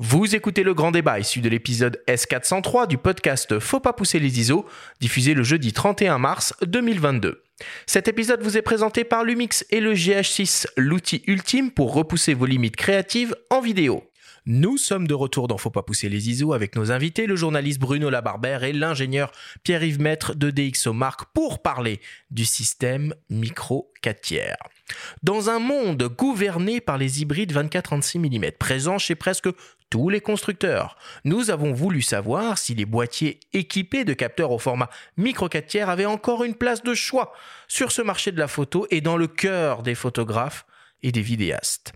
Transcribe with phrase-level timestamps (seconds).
[0.00, 4.38] Vous écoutez le grand débat issu de l'épisode S403 du podcast Faut pas pousser les
[4.38, 4.64] ISO,
[5.00, 7.42] diffusé le jeudi 31 mars 2022.
[7.84, 12.46] Cet épisode vous est présenté par Lumix et le GH6, l'outil ultime pour repousser vos
[12.46, 14.04] limites créatives en vidéo.
[14.50, 17.80] Nous sommes de retour dans Faut pas pousser les ISO avec nos invités, le journaliste
[17.80, 19.30] Bruno Labarbère et l'ingénieur
[19.62, 24.56] Pierre-Yves Maître de DxO Mark pour parler du système micro 4 tiers.
[25.22, 29.48] Dans un monde gouverné par les hybrides 24-36 mm, présents chez presque
[29.90, 34.90] tous les constructeurs, nous avons voulu savoir si les boîtiers équipés de capteurs au format
[35.16, 37.32] micro 4 tiers avaient encore une place de choix
[37.68, 40.66] sur ce marché de la photo et dans le cœur des photographes
[41.02, 41.92] et des vidéastes.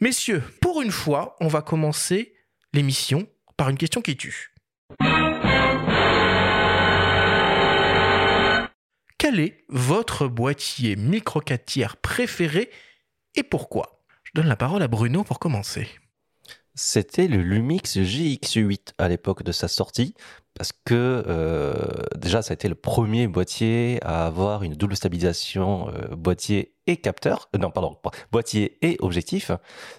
[0.00, 2.34] Messieurs, pour une fois, on va commencer
[2.72, 4.54] l'émission par une question qui tue.
[9.18, 12.70] Quel est votre boîtier micro 4 tiers préféré
[13.34, 14.04] et pourquoi?
[14.22, 15.88] Je donne la parole à Bruno pour commencer.
[16.80, 20.14] C'était le Lumix GX8 à l'époque de sa sortie,
[20.54, 21.74] parce que euh,
[22.16, 26.96] déjà ça a été le premier boîtier à avoir une double stabilisation euh, boîtier et
[26.98, 27.96] capteur, euh, non pardon,
[28.30, 29.50] boîtier et objectif.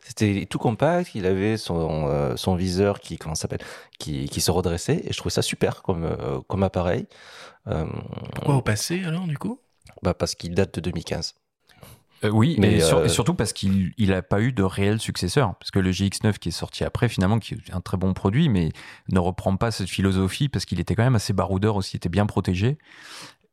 [0.01, 3.61] C'était tout compact, il avait son, son viseur qui comment s'appelle,
[3.99, 6.07] qui, qui se redressait et je trouvais ça super comme
[6.47, 7.07] comme appareil.
[7.65, 9.59] Pourquoi au passé alors du coup?
[10.01, 11.35] Bah parce qu'il date de 2015.
[12.23, 15.55] Euh, oui, mais et, surtout parce qu'il n'a pas eu de réel successeur.
[15.55, 18.49] Parce que le GX9 qui est sorti après, finalement, qui est un très bon produit,
[18.49, 18.69] mais
[19.09, 22.09] ne reprend pas cette philosophie parce qu'il était quand même assez baroudeur aussi, il était
[22.09, 22.77] bien protégé.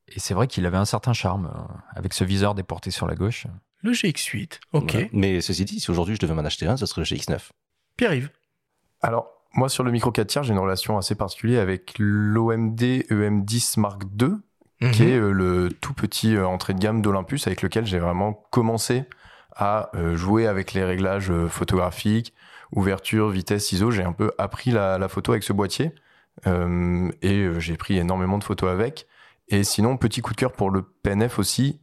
[0.08, 3.14] Et c'est vrai qu'il avait un certain charme euh, avec ce viseur déporté sur la
[3.14, 3.46] gauche.
[3.82, 5.08] Le GX8, ok.
[5.12, 7.50] Mais ceci dit, si aujourd'hui je devais m'en acheter un, ce serait le GX9.
[7.96, 8.30] Pierre-Yves.
[9.00, 13.80] Alors, moi, sur le micro 4 tiers, j'ai une relation assez particulière avec l'OMD EM10
[13.80, 14.32] Mark II,
[14.80, 15.08] qui mhm.
[15.08, 19.04] est euh, le tout petit euh, entrée de gamme d'Olympus avec lequel j'ai vraiment commencé
[19.54, 22.34] à euh, jouer avec les réglages photographiques,
[22.72, 23.90] ouverture, vitesse, ISO.
[23.90, 25.92] J'ai un peu appris la, la photo avec ce boîtier
[26.44, 29.06] et j'ai pris énormément de photos avec.
[29.48, 31.80] Et sinon, petit coup de cœur pour le PNF aussi,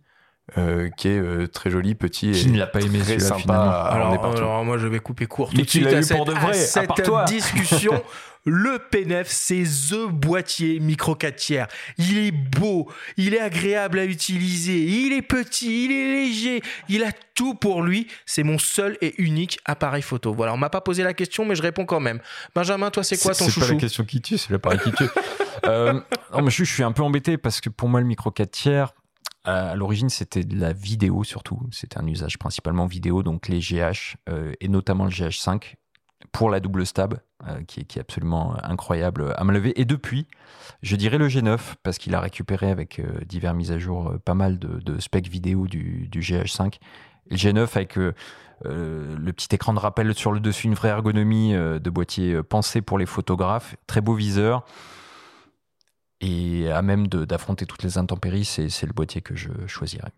[0.57, 3.53] euh, qui est euh, très joli, petit et ne pas aimé très sympa.
[3.89, 6.89] Alors, alors, moi je vais couper court tout de suite à cette, de vrai, cette
[7.27, 8.03] discussion.
[8.45, 11.67] le P9, c'est The boîtier micro 4 tiers.
[11.97, 17.03] Il est beau, il est agréable à utiliser, il est petit, il est léger, il
[17.03, 18.07] a tout pour lui.
[18.25, 20.33] C'est mon seul et unique appareil photo.
[20.33, 22.19] Voilà, on m'a pas posé la question, mais je réponds quand même.
[22.53, 24.91] Benjamin, toi, c'est quoi ton chouchou C'est pas la question qui tue, c'est l'appareil qui
[24.91, 25.09] tue.
[25.65, 25.93] euh,
[26.33, 28.51] non, mais je, je suis un peu embêté parce que pour moi, le micro 4
[28.51, 28.93] tiers,
[29.45, 31.59] à l'origine, c'était de la vidéo surtout.
[31.71, 35.75] C'était un usage principalement vidéo, donc les GH euh, et notamment le GH5
[36.31, 37.17] pour la double stab, euh,
[37.67, 39.79] qui, est, qui, est, absolument incroyable à me lever.
[39.79, 40.27] Et depuis,
[40.81, 44.33] je dirais le G9, parce qu'il a récupéré avec euh, divers mises à jour pas
[44.33, 46.75] mal de, specs vidéo du, du, GH5.
[47.29, 51.53] Et le G9 avec le petit écran de rappel sur le dessus, une vraie ergonomie
[51.53, 54.65] de boîtier pensé pour les photographes, très beau viseur
[56.23, 60.11] et à même d'affronter toutes les intempéries, c'est le boîtier que je choisirais.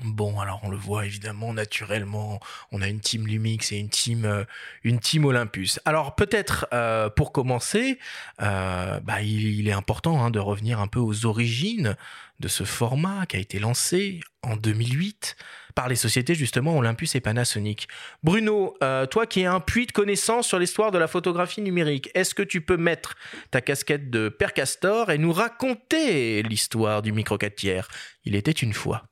[0.00, 4.24] Bon, alors on le voit évidemment naturellement, on a une team Lumix et une team
[4.24, 4.44] euh,
[4.84, 5.80] une team Olympus.
[5.84, 7.98] Alors peut-être euh, pour commencer,
[8.40, 11.96] euh, bah, il, est important hein, de revenir un peu aux origines
[12.40, 15.36] de ce format qui a été lancé en 2008
[15.74, 17.86] par les sociétés justement Olympus et Panasonic.
[18.24, 18.76] Bruno,
[19.10, 22.42] toi qui es un puits de connaissances sur l'histoire de la photographie numérique, est-ce que
[22.42, 23.14] tu peux mettre
[23.52, 27.88] ta casquette de Père Castor et nous raconter l'histoire du micro 4 tiers?
[28.24, 29.04] Il était une fois.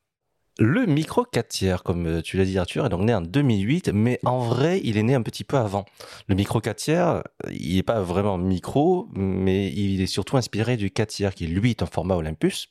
[0.63, 3.93] Le micro 4 tiers, comme euh, tu l'as dit Arthur, est donc né en 2008,
[3.95, 5.87] mais en vrai, il est né un petit peu avant.
[6.29, 10.91] Le micro 4 tiers, il n'est pas vraiment micro, mais il est surtout inspiré du
[10.91, 12.69] 4 tiers, qui lui est un format Olympus,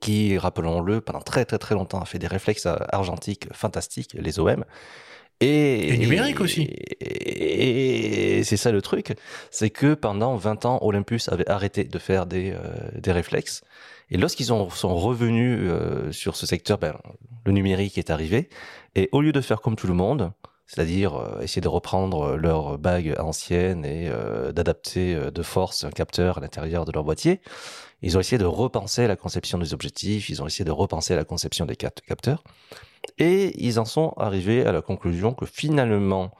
[0.00, 4.66] qui, rappelons-le, pendant très très très longtemps a fait des réflexes argentiques fantastiques, les OM.
[5.40, 6.68] Et, et numérique aussi.
[7.00, 9.14] Et, c'est ça le truc,
[9.50, 13.62] c'est que pendant 20 ans, Olympus avait arrêté de faire des, euh, des réflexes.
[14.10, 16.96] Et lorsqu'ils sont revenus euh, sur ce secteur, ben,
[17.44, 18.48] le numérique est arrivé.
[18.94, 20.32] Et au lieu de faire comme tout le monde,
[20.66, 24.10] c'est-à-dire euh, essayer de reprendre leur bague ancienne et
[24.52, 27.40] d'adapter de force un capteur à l'intérieur de leur boîtier,
[28.02, 31.24] ils ont essayé de repenser la conception des objectifs, ils ont essayé de repenser la
[31.24, 32.42] conception des capteurs,
[33.18, 36.32] et ils en sont arrivés à la conclusion que finalement,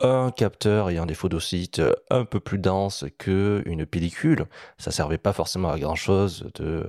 [0.00, 4.46] un capteur ayant des photosites un peu plus denses qu'une pellicule,
[4.78, 6.86] ça servait pas forcément à grand chose de,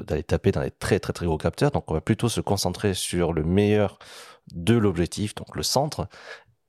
[0.00, 1.72] d'aller taper dans les très très très gros capteurs.
[1.72, 3.98] Donc on va plutôt se concentrer sur le meilleur
[4.54, 6.08] de l'objectif, donc le centre.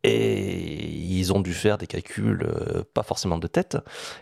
[0.04, 3.78] Et ils ont dû faire des calculs euh, pas forcément de tête.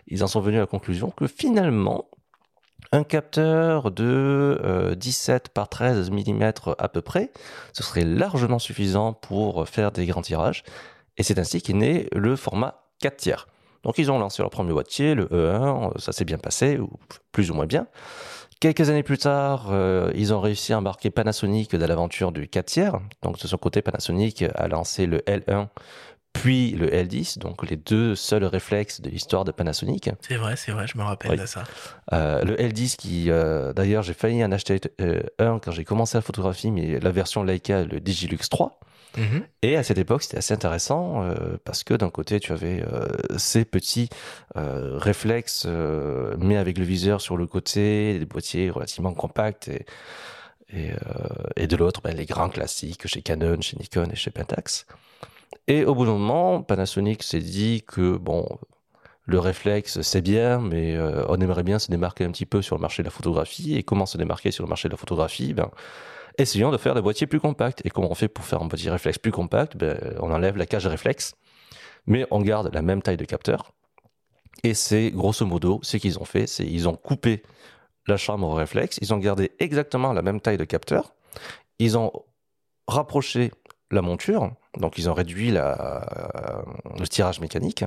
[0.07, 2.09] Ils en sont venus à la conclusion que finalement,
[2.91, 7.31] un capteur de 17 euh, par 13 mm à peu près,
[7.73, 10.63] ce serait largement suffisant pour faire des grands tirages.
[11.17, 13.47] Et c'est ainsi qu'est né le format 4 tiers.
[13.83, 16.89] Donc ils ont lancé leur premier boîtier, le E1, ça s'est bien passé, ou
[17.31, 17.87] plus ou moins bien.
[18.59, 22.65] Quelques années plus tard, euh, ils ont réussi à embarquer Panasonic dans l'aventure du 4
[22.65, 22.93] tiers.
[23.21, 25.67] Donc de son côté, Panasonic a lancé le L1
[26.33, 30.09] puis le L10, donc les deux seuls réflexes de l'histoire de Panasonic.
[30.19, 31.37] C'est vrai, c'est vrai, je me rappelle Oui.
[31.37, 31.63] de ça.
[32.11, 34.81] Euh, le L10 qui, euh, d'ailleurs, j'ai failli en acheter
[35.39, 38.79] un quand j'ai commencé la photographie, mais la version Leica, le Digilux 3.
[39.17, 39.45] Mhm.
[39.61, 43.07] Et à cette époque, c'était assez intéressant euh, parce que d'un côté, tu avais euh,
[43.37, 44.09] ces petits
[44.57, 45.67] euh, réflexes,
[46.37, 49.69] mais avec le viseur sur le côté, des boîtiers relativement compacts,
[50.69, 54.85] et, de l'autre, ben, les grands classiques chez Canon, chez Nikon et chez Pentax.
[55.67, 58.47] Et au bout d'un moment, Panasonic s'est dit que bon,
[59.25, 60.97] le réflexe c'est bien, mais
[61.29, 63.75] on aimerait bien se démarquer un petit peu sur le marché de la photographie.
[63.75, 65.53] Et comment se démarquer sur le marché de la photographie?
[65.53, 65.69] Ben,
[66.37, 67.81] essayons de faire des boîtiers plus compacts.
[67.85, 69.77] Et comment on fait pour faire un boîtier réflexe plus compact?
[69.77, 71.35] Ben, On enlève la cage réflexe,
[72.07, 73.71] mais on garde la même taille de capteur.
[74.63, 77.43] Et c'est grosso modo ce qu'ils ont fait, c'est ils ont coupé
[78.07, 81.13] la chambre réflexe, ils ont gardé exactement la même taille de capteur,
[81.79, 82.11] ils ont
[82.87, 83.51] rapproché
[83.91, 86.63] la monture, donc ils ont réduit la,
[86.97, 87.83] le tirage mécanique,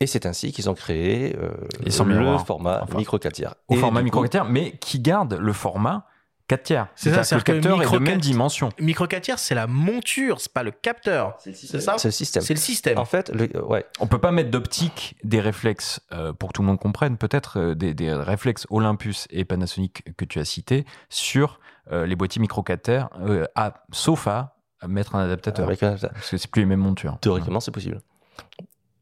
[0.00, 1.50] et c'est ainsi qu'ils ont créé euh,
[1.84, 2.46] le miroir.
[2.46, 3.54] format Enfin, micro 4 tiers.
[3.68, 6.06] Au Et format micro coup, 4 tiers, mais qui garde le format
[6.50, 6.88] 4 tiers.
[6.96, 8.68] C'est ça, que le capteur est de micro même 4 dimension.
[8.80, 11.36] Micro 4 tiers, c'est la monture, c'est pas le capteur.
[11.38, 12.42] C'est ça C'est le système.
[12.42, 12.98] C'est le système.
[12.98, 16.54] En fait, le, euh, ouais, On peut pas mettre d'optique des réflexes, euh, pour que
[16.54, 20.44] tout le monde comprenne, peut-être euh, des, des réflexes Olympus et Panasonic que tu as
[20.44, 21.60] cités, sur
[21.92, 24.56] euh, les boîtiers micro 4 tiers, euh, à, sauf à
[24.88, 25.66] mettre un adaptateur.
[25.66, 27.18] avec un- Parce que c'est plus les mêmes montures.
[27.20, 28.00] Théoriquement, c'est possible.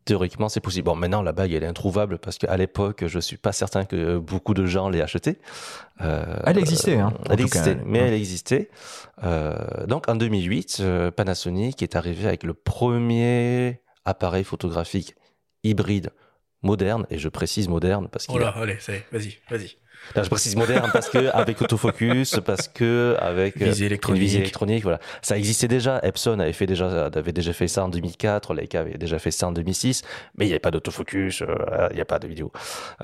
[0.08, 0.86] Théoriquement, c'est possible.
[0.86, 4.16] Bon, maintenant, la bague, elle est introuvable parce qu'à l'époque, je suis pas certain que
[4.16, 5.36] beaucoup de gens l'aient achetée.
[6.00, 7.82] Euh, Elle existait, hein, Elle existait, cas.
[7.84, 8.08] mais Ouais.
[8.08, 8.70] elle existait.
[9.22, 15.14] Euh, donc, en 2008, euh, Panasonic est arrivé avec le premier appareil photographique
[15.62, 16.08] hybride
[16.62, 19.36] moderne, et je précise moderne parce qu'il Oh a- là, allez, ça y est, vas-y,
[19.50, 19.76] vas-y.
[20.14, 24.22] Là, je précise moderne parce que avec autofocus, parce que avec euh, Visée une électronique.
[24.22, 25.00] visée électronique, voilà.
[25.22, 26.00] Ça existait déjà.
[26.02, 28.54] Epson avait fait déjà, avait déjà fait ça en 2004.
[28.54, 30.02] Leica avait déjà fait ça en 2006.
[30.36, 32.52] Mais il n'y avait pas d'autofocus, euh, il n'y a pas de vidéo.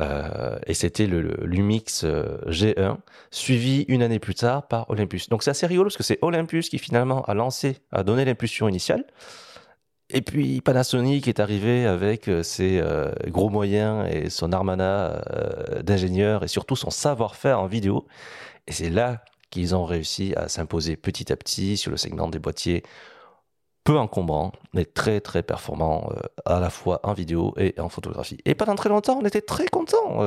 [0.00, 2.96] Euh, et c'était le, le Lumix euh, G1,
[3.30, 5.28] suivi une année plus tard par Olympus.
[5.28, 8.68] Donc c'est assez rigolo parce que c'est Olympus qui finalement a lancé, a donné l'impulsion
[8.68, 9.04] initiale.
[10.10, 15.82] Et puis Panasonic est arrivé avec euh, ses euh, gros moyens et son armada euh,
[15.82, 18.06] d'ingénieurs et surtout son savoir-faire en vidéo.
[18.66, 22.38] Et c'est là qu'ils ont réussi à s'imposer petit à petit sur le segment des
[22.38, 22.82] boîtiers
[23.84, 26.10] peu encombrants, mais très très performants
[26.46, 28.38] à la fois en vidéo et en photographie.
[28.46, 30.20] Et pendant très longtemps, on était très contents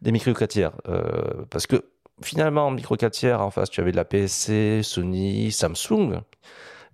[0.00, 0.72] des micro 4 tiers
[1.50, 1.90] parce que
[2.22, 6.22] finalement, en micro 4 tiers, en face, tu avais de la PSC, Sony, Samsung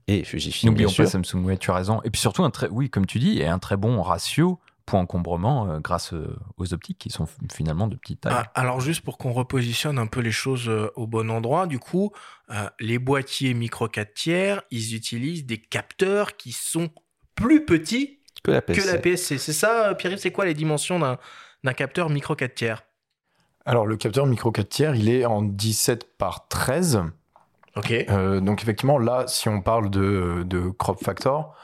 [0.08, 0.72] et Fujifilm.
[0.72, 1.06] N'oublions pas.
[1.06, 2.00] Samsung, ouais, tu as raison.
[2.02, 5.00] Et puis surtout, un très, oui, comme tu dis, et un très bon ratio point
[5.00, 8.32] encombrement euh, grâce euh, aux optiques qui sont finalement de petite taille.
[8.34, 11.78] Ah, alors juste pour qu'on repositionne un peu les choses euh, au bon endroit, du
[11.78, 12.10] coup,
[12.50, 16.88] euh, les boîtiers micro 4 tiers, ils utilisent des capteurs qui sont
[17.34, 18.86] plus petits que la que PSC.
[18.86, 19.38] la PSC.
[19.38, 21.18] C'est ça, Pierre, c'est quoi les dimensions d'un
[21.64, 22.82] d'un capteur micro 4 tiers?
[23.66, 27.02] Alors, le capteur micro 4 tiers, il est en 17 par 13.
[27.90, 31.54] Euh, donc, effectivement, là, si on parle de, de crop factor,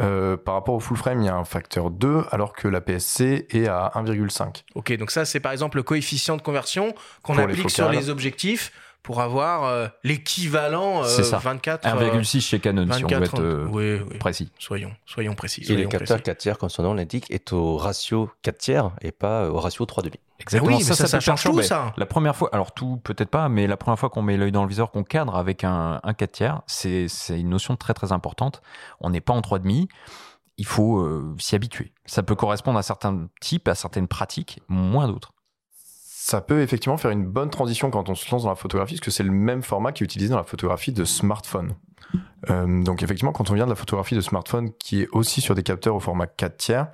[0.00, 2.80] euh, par rapport au full frame, il y a un facteur 2, alors que la
[2.80, 4.62] PSC est à 1,5.
[4.74, 8.08] Ok, donc ça, c'est par exemple le coefficient de conversion qu'on les applique sur les
[8.08, 11.38] objectifs pour avoir euh, l'équivalent euh, C'est ça.
[11.38, 11.86] 24.
[11.86, 14.18] euh, 1,6 chez Canon, si on veut 24, être euh, oui, oui.
[14.18, 14.50] précis.
[14.58, 15.62] Soyons, soyons précis.
[15.62, 16.22] Et soyons le capteur précis.
[16.22, 19.84] 4 tiers, comme son nom l'indique, est au ratio 4 tiers et pas au ratio
[19.84, 20.12] 3,5.
[20.42, 20.74] Exactement.
[20.74, 21.92] Ah oui, ça, ça peut change tout, ça.
[21.96, 24.62] La première fois, alors tout peut-être pas, mais la première fois qu'on met l'œil dans
[24.62, 28.12] le viseur, qu'on cadre avec un, un 4 tiers, c'est c'est une notion très très
[28.12, 28.62] importante.
[29.00, 29.88] On n'est pas en 3,5.
[30.58, 31.92] Il faut euh, s'y habituer.
[32.04, 35.32] Ça peut correspondre à certains types, à certaines pratiques, moins d'autres.
[36.24, 39.04] Ça peut effectivement faire une bonne transition quand on se lance dans la photographie, parce
[39.04, 41.74] que c'est le même format qui est utilisé dans la photographie de smartphone.
[42.50, 45.54] Euh, donc effectivement, quand on vient de la photographie de smartphone qui est aussi sur
[45.54, 46.88] des capteurs au format 4 tiers,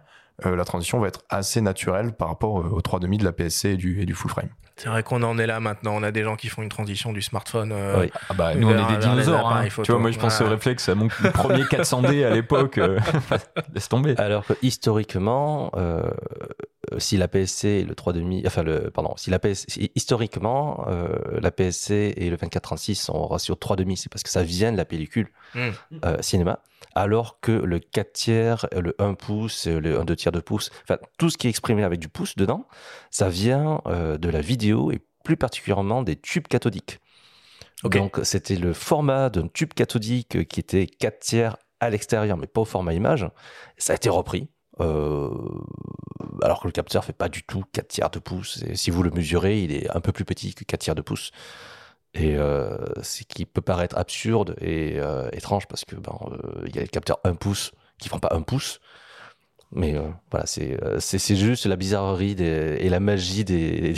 [0.47, 3.65] euh, la transition va être assez naturelle par rapport euh, au 3,5 de la PSC
[3.71, 4.49] et du, et du full frame.
[4.77, 5.95] C'est vrai qu'on en est là maintenant.
[5.97, 7.73] On a des gens qui font une transition du smartphone.
[7.73, 8.11] euh, Oui.
[8.31, 9.51] Ah bah, nous, on est des dinosaures.
[9.53, 9.67] hein.
[9.83, 10.47] Tu vois, moi, je pense Ouais.
[10.47, 12.79] au réflexe à mon premier 400D à l'époque.
[12.79, 13.01] euh,
[13.75, 14.15] laisse tomber.
[14.19, 16.03] Alors que historiquement, euh,
[16.99, 21.09] si la PSC et le 3,5, enfin le, pardon, si la PSC, historiquement, euh,
[21.41, 24.77] la PSC et le 24-36 sont au ratio 3,5, c'est parce que ça vient de
[24.77, 25.69] la pellicule Mm.
[26.05, 26.61] euh, cinéma,
[26.95, 30.99] alors que le 4 tiers, le 1 pouce, le 1 2 tiers de pouce, enfin
[31.19, 32.67] tout ce qui est exprimé avec du pouce dedans,
[33.11, 37.01] ça vient euh, de la vidéo et plus particulièrement des tubes cathodiques.
[37.85, 42.63] Donc c'était le format d'un tube cathodique qui était 4 tiers à l'extérieur, mais pas
[42.63, 43.29] au format image.
[43.77, 44.49] Ça a été repris
[44.81, 45.29] Euh,
[46.43, 48.63] alors que le capteur fait pas du tout 4 tiers de pouce.
[48.63, 51.03] Et si vous le mesurez, il est un peu plus petit que 4 tiers de
[51.03, 51.33] pouce.
[52.19, 56.75] Et euh, ce qui peut paraître absurde et euh, étrange parce que ben, euh, il
[56.75, 58.81] y a les capteurs 1 pouce qui font pas 1 pouce.
[59.71, 59.97] Mais
[60.31, 63.93] voilà, c'est c'est juste la bizarrerie et la magie des,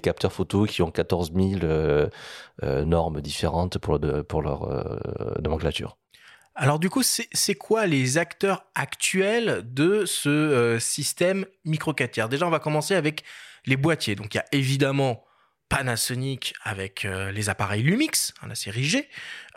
[0.00, 2.08] capteurs photo qui ont 14 000 euh,
[2.62, 4.68] euh, normes différentes pour, de, pour leur
[5.42, 5.96] nomenclature.
[6.58, 12.28] Alors du coup, c'est quoi les acteurs actuels de ce euh, système micro 4 tiers?
[12.30, 13.24] Déjà, on va commencer avec
[13.66, 14.14] les boîtiers.
[14.14, 15.22] Donc il y a évidemment
[15.68, 19.08] Panasonic avec euh, les appareils Lumix, hein, la série G.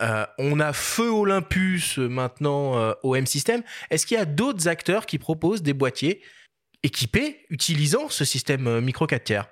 [0.02, 3.62] Euh, on a Feu Olympus euh, maintenant au M System.
[3.90, 6.22] Est-ce qu'il y a d'autres acteurs qui proposent des boîtiers
[6.84, 9.48] équipés utilisant ce système micro 4 tiers?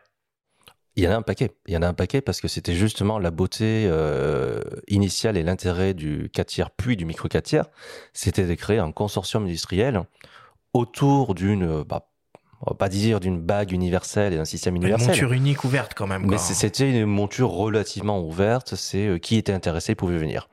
[0.96, 1.52] Il y en a un paquet.
[1.68, 3.92] Il y en a un paquet parce que c'était justement la beauté
[4.88, 7.66] initiale et l'intérêt du 4 tiers puis du micro 4 tiers.
[8.14, 10.02] C'était de créer un consortium industriel
[10.74, 12.10] autour d'une, bah,
[12.62, 15.10] on va pas dire d'une bague universelle et d'un système Une universel.
[15.10, 16.24] monture unique ouverte quand même.
[16.24, 16.38] Mais quoi.
[16.40, 18.76] c'était une monture relativement ouverte.
[18.76, 20.50] C'est euh, qui était intéressé pouvait venir.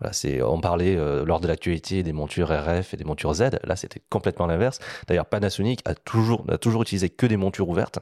[0.00, 3.58] Voilà, c'est on parlait euh, lors de l'actualité des montures RF et des montures Z.
[3.64, 4.78] Là, c'était complètement l'inverse.
[5.08, 7.98] D'ailleurs, Panasonic a toujours n'a toujours utilisé que des montures ouvertes.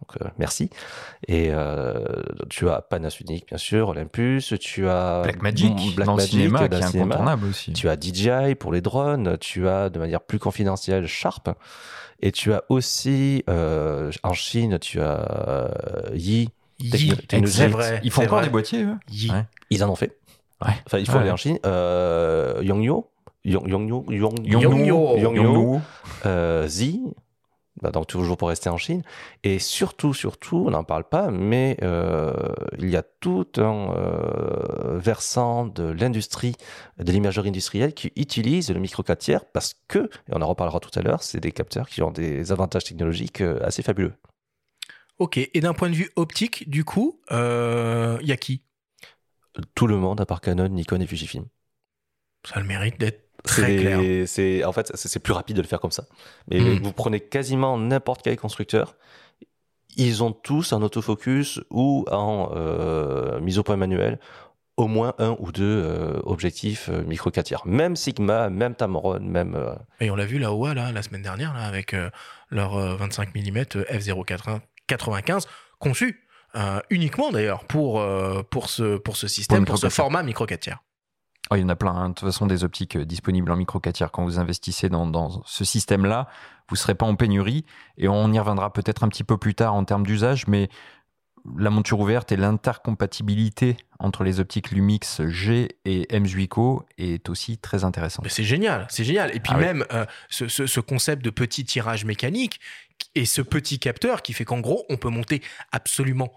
[0.00, 0.70] Donc euh, merci.
[1.28, 2.02] Et euh,
[2.50, 4.54] tu as Panasonic bien sûr, Olympus.
[4.60, 7.14] Tu as Blackmagic Bon, dans le Blackmagic, cinéma, dans qui est le cinéma.
[7.14, 7.72] incontournable aussi.
[7.72, 11.48] Tu as DJI pour les drones, tu as de manière plus confidentielle Sharp,
[12.20, 15.68] et tu as aussi euh, en Chine, tu as
[16.10, 16.48] euh, Yi.
[17.46, 18.00] C'est vrai.
[18.04, 18.96] Ils font encore des boîtiers, eux?
[19.10, 19.30] Yi.
[19.30, 19.44] Ouais.
[19.70, 20.18] Ils en ont fait.
[20.64, 20.72] Ouais.
[20.86, 21.58] Enfin, il faut Ouais, aller en Chine.
[21.66, 23.08] Euh, Yongyo,
[23.44, 24.60] Yong- Yongyo, Yong- Yongyo.
[24.60, 25.80] Yongyo, Yongnuo.
[26.26, 27.00] euh, Zi,
[27.82, 29.02] bah, donc toujours pour rester en Chine.
[29.42, 32.32] Et surtout, surtout, on n'en parle pas, mais euh,
[32.78, 36.54] il y a tout un euh, versant de l'industrie,
[36.98, 40.80] de l'imagerie industrielle qui utilise le micro 4 tiers parce que, et on en reparlera
[40.80, 44.14] tout à l'heure, c'est des capteurs qui ont des avantages technologiques euh, assez fabuleux.
[45.18, 48.62] Ok, et d'un point de vue optique, du coup, euh, il y a qui?
[49.74, 51.46] Tout le monde, à part Canon, Nikon et Fujifilm.
[52.46, 55.90] Ça a le mérite d'être C'est- en fait c'est plus rapide de le faire comme
[55.92, 56.04] ça.
[56.50, 56.80] Mais Mm.
[56.82, 58.96] vous prenez quasiment n'importe quel constructeur,
[59.96, 64.18] ils ont tous en autofocus ou en euh, mise au point manuel
[64.76, 67.62] au moins un ou deux euh, objectifs euh, micro 4 tiers.
[67.64, 71.54] Même Sigma, même Tamron, même euh, Et on l'a vu là-haut, là, la semaine dernière,
[71.54, 71.96] là, avec
[72.50, 75.46] leur euh, 25 mm f095
[75.78, 76.22] conçu
[76.90, 78.02] uniquement d'ailleurs pour,
[78.50, 80.04] pour, ce, pour ce système, Pour ce micro-4 tiers.
[80.04, 80.78] format micro 4 tiers.
[81.50, 81.94] Oh, il y en a plein.
[81.94, 82.08] hein.
[82.10, 84.10] De toute façon, des optiques euh, disponibles en micro 4 tiers.
[84.10, 86.28] Quand vous investissez dans, dans ce système-là,
[86.68, 87.64] vous serez pas en pénurie.
[87.98, 90.68] Et on y reviendra peut-être un petit peu plus tard en termes d'usage, mais
[91.56, 97.58] la monture ouverte et l'intercompatibilité entre les optiques Lumix G et M Zuico est aussi
[97.58, 98.26] très intéressante.
[98.28, 99.30] C'est génial, c'est génial.
[99.34, 99.64] Et puis Ah oui.
[99.64, 102.60] même euh, ce, ce- ce concept de petit tirage mécanique
[103.14, 106.32] et ce petit capteur qui fait qu'en gros, on peut monter absolument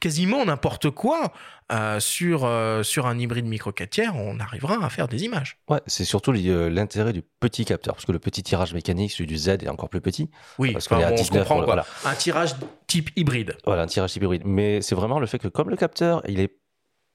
[0.00, 1.32] quasiment n'importe quoi
[1.72, 5.58] euh, sur, euh, sur un hybride micro 4 tiers, on arrivera à faire des images.
[5.68, 9.26] ouais, c'est surtout euh, l'intérêt du petit capteur parce que le petit tirage mécanique celui
[9.26, 11.48] du Z est encore plus petit Oui, parce qu'on est à bon, on se 19
[11.48, 11.86] comprend voilà.
[12.04, 12.54] Un tirage
[12.86, 13.56] type hybride.
[13.64, 14.42] Voilà, un tirage hybride.
[14.44, 16.56] Mais c'est vraiment le fait que comme le capteur, il est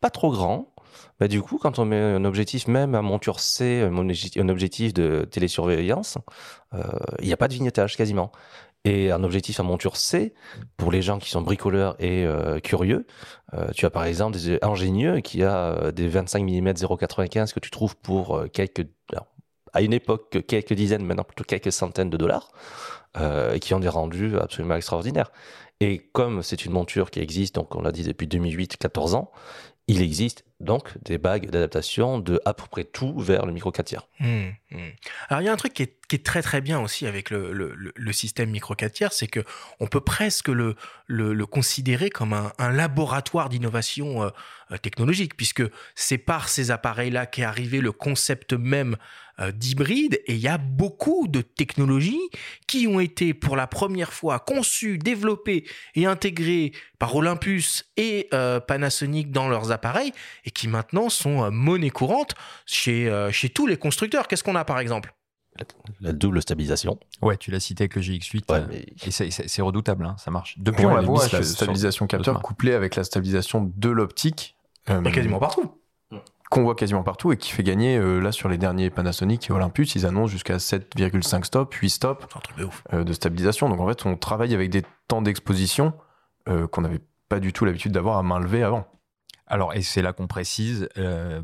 [0.02, 0.74] pas trop grand,
[1.20, 4.50] bah du coup, quand on met un objectif, même à monture C, un obje- un
[4.50, 6.18] objectif de télésurveillance,
[6.74, 6.82] euh,
[7.22, 8.32] il n'y a pas de vignettage quasiment.
[8.86, 10.36] Et un objectif à monture C,
[10.78, 13.08] pour les gens qui sont bricoleurs et euh, curieux,
[13.56, 17.60] euh, tu as par exemple des ingénieux qui a euh, des 25 mm 0,95 que
[17.60, 18.86] tu trouves pour quelques,
[19.74, 22.52] à une époque quelques dizaines, maintenant plutôt quelques centaines de dollars,
[23.54, 25.32] et qui ont des rendus absolument extraordinaires.
[25.80, 29.32] Et comme c'est une monture qui existe, donc on l'a dit depuis 2008, 14 ans,
[29.88, 33.86] il existe donc des bagues d'adaptation de à peu près tout vers le micro 4
[33.86, 34.08] tiers.
[34.20, 34.90] Hmm, hmm.
[35.28, 38.50] Alors il y a un truc qui est, très très bien aussi avec le, système
[38.52, 39.42] micro 4 tiers, c'est que
[39.82, 40.76] on peut presque le,
[41.46, 44.30] considérer comme un, un laboratoire d'innovation euh,
[44.72, 48.96] euh, technologique, puisque c'est par ces appareils-là qu'est arrivé le concept même
[49.40, 52.20] euh, d'hybride, et il y a beaucoup de technologies
[52.68, 55.66] qui ont été pour la première fois conçues, développées
[55.96, 60.12] et intégrées par Olympus et euh, Panasonic dans leurs appareils,
[60.46, 64.28] et qui maintenant sont euh, monnaie courante chez, euh, chez tous les constructeurs.
[64.28, 65.14] Qu'est-ce qu'on a par exemple?
[66.02, 67.00] La double stabilisation.
[67.22, 68.52] Ouais, tu l'as cité avec le GX8.
[68.52, 70.56] Ouais, euh, mais et c'est- redoutable, hein, ça marche.
[70.60, 74.58] Depuis Puis on la l'a voit la stabilisation capteur couplée avec la stabilisation de l'optique.
[74.90, 75.72] euh, quasiment partout.
[76.50, 79.54] Qu'on voit quasiment partout et qui fait gagner euh, là sur les derniers Panasonic et
[79.54, 82.84] Olympus, ils annoncent jusqu'à 7,5 stops, 8 stops C'est un truc de ouf.
[82.94, 83.68] euh, de stabilisation.
[83.70, 85.94] Donc en fait, on travaille avec des temps d'exposition
[86.48, 88.88] euh, qu'on n'avait pas du tout l'habitude d'avoir à main levée avant.
[89.48, 90.90] Alors, et c'est là qu'on précise,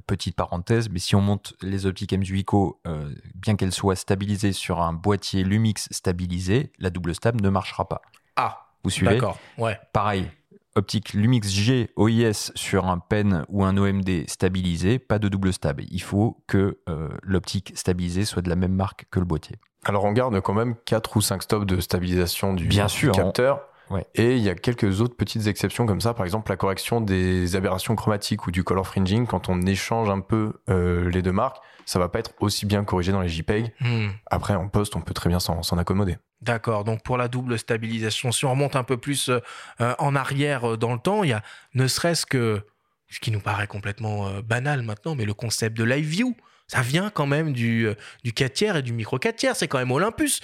[0.08, 4.82] petite parenthèse, mais si on monte les optiques M8Co, euh, bien qu'elles soient stabilisées sur
[4.82, 8.02] un boîtier Lumix stabilisé, la double stab ne marchera pas.
[8.38, 9.14] Ah, Vous suivez?
[9.14, 9.38] d'accord.
[9.60, 9.80] Ouais.
[9.94, 10.32] Pareil,
[10.76, 15.82] optique Lumix G OIS sur un pen ou un OMD stabilisé, pas de double stab.
[15.90, 19.58] Il faut que euh, l'optique stabilisée soit de la même marque que le boîtier.
[19.84, 23.14] Alors on garde quand même 4 ou 5 stops de stabilisation du, Bien du sûr,
[23.14, 23.62] capteur.
[23.90, 24.06] Ouais.
[24.16, 27.58] Et il y a quelques autres petites exceptions comme ça, par exemple la correction des
[27.58, 31.58] aberrations chromatiques ou du color fringing, quand on échange un peu euh, les deux marques,
[31.86, 33.74] ça va pas être aussi bien corrigé dans les JPEG.
[33.82, 34.10] Hmm.
[34.28, 36.18] Après en post, on peut très bien s'en accommoder.
[36.42, 39.40] D'accord, donc pour la double stabilisation, si on remonte un peu plus euh,
[39.80, 41.44] euh, en arrière euh, dans le temps, il y a
[41.76, 42.66] ne serait-ce que,
[43.10, 46.36] ce qui nous paraît complètement banal maintenant, mais le concept de live view.
[46.72, 49.56] Ça vient quand même du, euh, du 4 tiers et du micro 4 tiers.
[49.58, 50.40] C'est quand même Olympus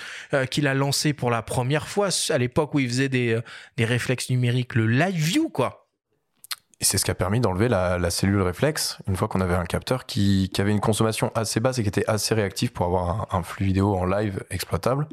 [0.51, 3.39] qui l'a lancé pour la première fois à l'époque où il faisait des,
[3.79, 5.87] réflexes numériques, le live view, quoi.
[6.81, 9.63] Et c'est ce qui a permis d'enlever la, cellule réflexe, une fois qu'on avait un
[9.63, 13.41] capteur qui, avait une consommation assez basse et qui était assez réactif pour avoir un
[13.41, 15.07] flux vidéo en live exploitable.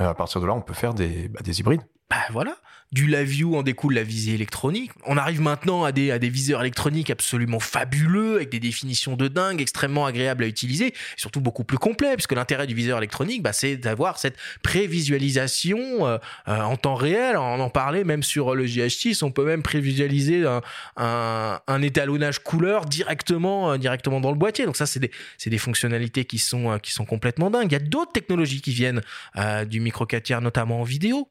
[0.00, 1.82] Euh, à partir de là, on peut faire des, bah, des hybrides.
[2.08, 2.56] Bah voilà,
[2.92, 4.90] du live view en découle la visée électronique.
[5.06, 9.28] On arrive maintenant à des, à des viseurs électroniques absolument fabuleux, avec des définitions de
[9.28, 13.42] dingue, extrêmement agréables à utiliser, et surtout beaucoup plus complet, puisque l'intérêt du viseur électronique,
[13.42, 16.18] bah, c'est d'avoir cette prévisualisation euh,
[16.48, 17.36] euh, en temps réel.
[17.36, 20.60] On en parlait même sur le GH6, on peut même prévisualiser un,
[20.96, 24.66] un, un étalonnage couleur directement, euh, directement dans le boîtier.
[24.66, 25.10] Donc ça, c'est des,
[25.46, 27.70] des fonctionnalités qui sont, euh, qui sont complètement dingues.
[27.70, 29.02] Il y a d'autres technologies qui viennent
[29.36, 31.28] euh, du micro 4 tiers, notamment en vidéo.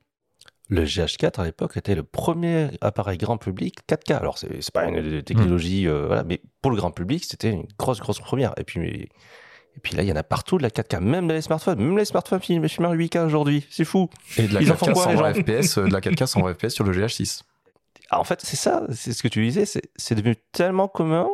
[0.72, 4.14] Le GH4 à l'époque était le premier appareil grand public 4K.
[4.18, 8.00] Alors c'est pas une technologie, euh, voilà, mais pour le grand public c'était une grosse
[8.00, 8.54] grosse première.
[8.58, 9.10] Et puis mais-
[9.76, 11.80] et puis là il y en a partout de la 4K, même dans les smartphones,
[11.80, 14.10] même les smartphones filment filment en 8K aujourd'hui, c'est fou.
[14.38, 16.02] Et de la Ils en font 4K quoi, les 120 gens FPS, euh, de la
[16.02, 17.42] 4K 120 FPS sur le GH6.
[18.12, 21.28] Ah, en fait c'est ça, c'est ce que tu disais, c'est devenu tellement commun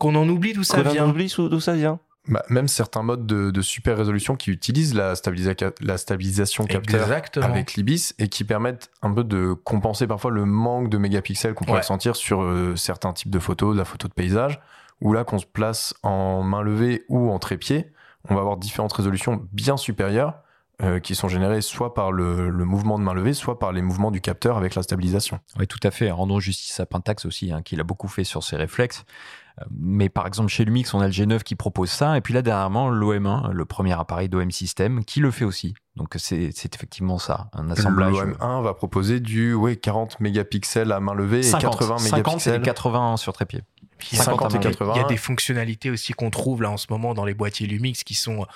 [0.00, 1.08] Qu'on en oublie d'où ça qu'on vient.
[1.08, 2.00] oublie d'où d'où ça vient.
[2.30, 7.02] Bah, même certains modes de, de super résolution qui utilisent la, stabilisa- la stabilisation capteur
[7.02, 7.46] Exactement.
[7.46, 11.64] avec l'IBIS et qui permettent un peu de compenser parfois le manque de mégapixels qu'on
[11.64, 11.82] pourrait Ouais.
[11.82, 14.60] ressentir sur euh, certains types de photos, de la photo de paysage,
[15.00, 17.90] où là qu'on se place en main levée ou en trépied,
[18.28, 20.34] on va avoir différentes résolutions bien supérieures
[20.82, 23.82] euh, qui sont générées soit par le, le mouvement de main levée, soit par les
[23.82, 25.40] mouvements du capteur avec la stabilisation.
[25.58, 26.10] Oui, tout à fait.
[26.10, 29.04] Rendons justice à Pentax aussi, hein, qui l'a beaucoup fait sur ses réflexes.
[29.60, 32.16] Euh, Mais par exemple, chez Lumix, on a le G9 qui propose ça.
[32.16, 35.74] Et puis là, dernièrement, l'OM1, le premier appareil d'OM System, qui le fait aussi.
[35.96, 38.14] Donc c'est effectivement ça, un assemblage.
[38.14, 42.50] L'OM1 va proposer du ouais, 40 mégapixels à main levée 50, et 80 50 et
[42.50, 42.62] mégapixels.
[42.62, 43.62] 80 sur trépied.
[43.98, 44.92] Puis il y a 50 et des- 80.
[44.96, 47.66] Il y a des fonctionnalités aussi qu'on trouve là en ce moment dans les boîtiers
[47.66, 48.46] Lumix qui sont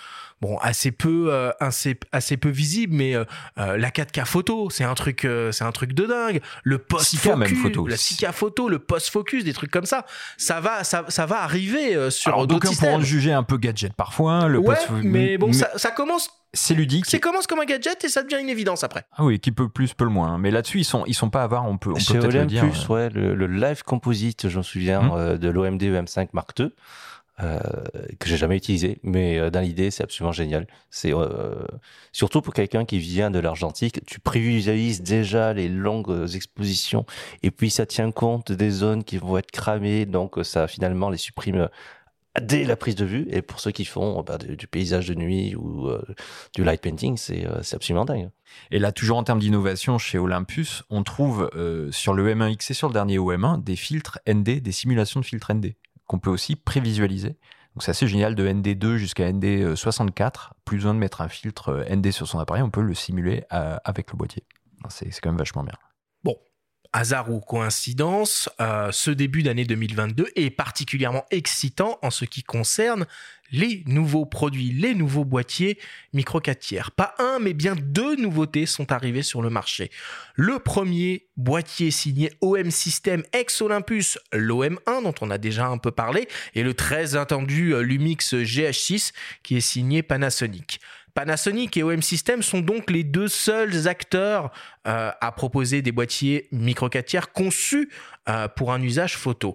[0.40, 3.24] bon assez peu euh, assez, assez peu visibles, mais euh,
[3.58, 6.40] euh, la 4K photo, c'est un truc euh, c'est un truc de dingue.
[6.62, 7.86] Le post 6K même focus, photo.
[7.86, 10.04] la 6K photo, le post focus, des trucs comme ça.
[10.36, 13.00] Ça va ça, ça va arriver euh, sur Alors, d'autres d'aucuns pourront systèmes.
[13.00, 14.48] le juger un peu gadget parfois.
[14.48, 17.06] Le ouais, post- mais bon, ça, ça commence, c'est ludique.
[17.06, 19.04] c'est commence comme un gadget et ça devient une évidence après.
[19.16, 20.36] Ah oui, qui peut plus, peut le moins.
[20.38, 21.64] Mais là-dessus, ils sont, ils sont pas avares.
[21.66, 22.62] On peut, on peut peut-être le dire.
[22.64, 25.10] Olympus, ouais, le, le live composite, je me souviens Mhm.
[25.14, 26.70] euh, de l'OMD EM5 Mark II.
[27.40, 27.58] Euh,
[28.20, 30.68] que j'ai jamais utilisé, mais euh, dans l'idée, c'est absolument génial.
[30.90, 31.66] C'est euh,
[32.12, 37.04] surtout pour quelqu'un qui vient de l'argentique, tu prévisualises déjà les longues expositions,
[37.42, 41.18] et puis ça tient compte des zones qui vont être cramées, donc ça finalement les
[41.18, 41.68] supprime
[42.40, 43.26] dès la prise de vue.
[43.30, 45.88] Et pour ceux qui font bah, du, du paysage de nuit ou
[46.54, 48.30] du light painting, c'est absolument dingue.
[48.70, 51.50] Et là, toujours en termes d'innovation, chez Olympus, on trouve
[51.90, 55.52] sur le M1X et sur le dernier OM1 des filtres ND, des simulations de filtres
[55.52, 55.74] ND,
[56.06, 57.36] qu'on peut aussi prévisualiser.
[57.74, 60.50] Donc c'est assez génial de ND2 jusqu'à ND64.
[60.64, 63.44] Plus besoin de mettre un filtre euh, ND sur son appareil, on peut le simuler
[63.52, 64.44] euh, avec le boîtier.
[64.88, 65.74] C'est c'est quand même vachement bien.
[66.94, 73.04] Hasard ou coïncidence, euh, ce début d'année 2022 est particulièrement excitant en ce qui concerne
[73.50, 75.78] les nouveaux produits, les nouveaux boîtiers
[76.12, 76.90] micro 4 tiers.
[76.92, 79.90] Pas un, mais bien deux nouveautés sont arrivées sur le marché.
[80.34, 85.90] Le premier boîtier signé OM System ex Olympus, l'OM1 dont on a déjà un peu
[85.90, 90.80] parlé, et le très attendu euh, Lumix GH6 qui est signé Panasonic.
[91.14, 94.50] Panasonic et OM System sont donc les deux seuls acteurs
[94.88, 97.88] euh, à proposer des boîtiers micro 4 tiers conçus
[98.28, 99.54] euh, pour un usage photo.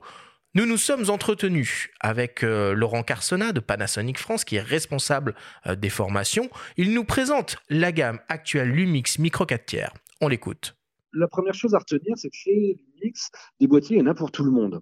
[0.55, 5.35] Nous nous sommes entretenus avec euh, Laurent Carsona de Panasonic France, qui est responsable
[5.77, 6.49] des formations.
[6.77, 9.93] Il nous présente la gamme actuelle Lumix Micro 4 tiers.
[10.21, 10.77] On l'écoute.
[11.11, 14.13] la première chose à retenir, c'est que chez Lumix, des boîtiers, il y en a
[14.13, 14.81] pour tout le monde.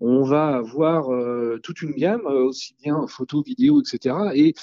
[0.00, 1.06] On va avoir
[1.62, 4.14] toute une gamme, aussi bien photo, vidéo, etc.
[4.34, 4.54] Et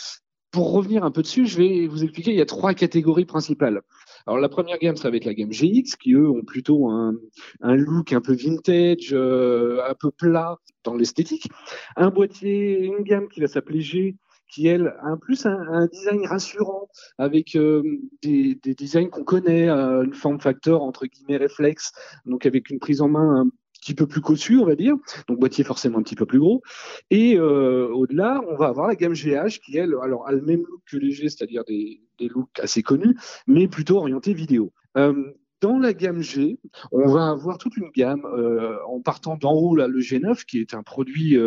[0.55, 3.81] pour revenir un peu dessus, je vais vous expliquer, il y a trois catégories principales.
[4.25, 7.13] Alors la première gamme, ça va être la gamme GX, qui eux ont plutôt un,
[7.59, 11.49] un look un peu vintage, euh, un peu plat dans l'esthétique.
[11.97, 14.15] Un boîtier, une gamme qui va s'appeler G,
[14.47, 16.87] qui elle a en plus un, un, design rassurant
[17.17, 17.83] avec euh,
[18.23, 21.91] des, des, designs qu'on connaît, euh, une forme factor entre guillemets réflexe,
[22.25, 23.49] donc avec une prise en main un
[23.85, 24.95] petit peu plus cossu, on va dire,
[25.27, 26.63] donc boîtier forcément un petit peu plus gros.
[27.11, 30.63] Et euh, au-delà, on va avoir la gamme GH qui elle, alors a le même
[30.67, 34.73] look que les G, c'est-à-dire des, des looks assez connus, mais plutôt orienté vidéo.
[34.97, 36.59] Euh, dans la gamme G,
[36.91, 40.59] on va avoir toute une gamme euh, en partant d'en haut là le G9 qui
[40.59, 41.37] est un produit,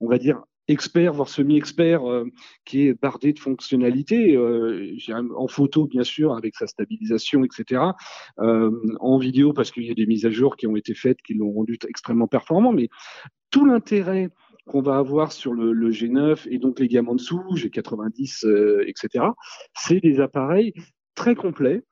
[0.00, 2.24] on va dire expert voire semi-expert euh,
[2.64, 4.96] qui est bardé de fonctionnalités euh,
[5.36, 7.82] en photo bien sûr avec sa stabilisation etc
[8.40, 8.70] euh,
[9.00, 11.34] en vidéo parce qu'il y a des mises à jour qui ont été faites qui
[11.34, 12.88] l'ont rendu extrêmement performant mais
[13.50, 14.30] tout l'intérêt
[14.66, 18.84] qu'on va avoir sur le, le, G9 et donc les gammes en dessous G90 euh,
[18.86, 19.26] etc
[19.76, 20.72] c'est des appareils
[21.14, 21.82] très complets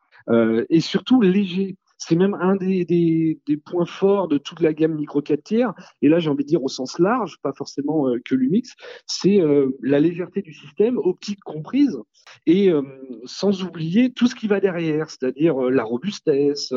[0.68, 5.42] et surtout légers c'est même un des, points forts de toute la gamme micro 4
[5.42, 5.74] tiers.
[6.00, 8.74] Et là, j'ai envie de dire au sens large, pas forcément euh, que l'Umix,
[9.06, 11.98] c'est euh, la légèreté du système, optique comprise,
[12.46, 12.82] et euh,
[13.26, 16.72] sans oublier tout ce qui va derrière, c'est-à-dire la robustesse,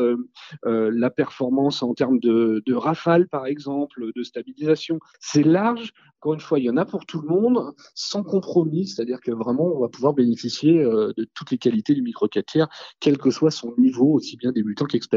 [0.62, 4.98] la performance en termes de, de rafale, par exemple, de stabilisation.
[5.20, 5.92] C'est large.
[6.20, 9.30] Encore une fois, il y en a pour tout le monde, sans compromis, c'est-à-dire que
[9.30, 12.68] vraiment, on va pouvoir bénéficier de toutes les qualités du micro 4 tiers,
[13.00, 15.13] quel que soit son niveau, aussi bien débutant qu'expert.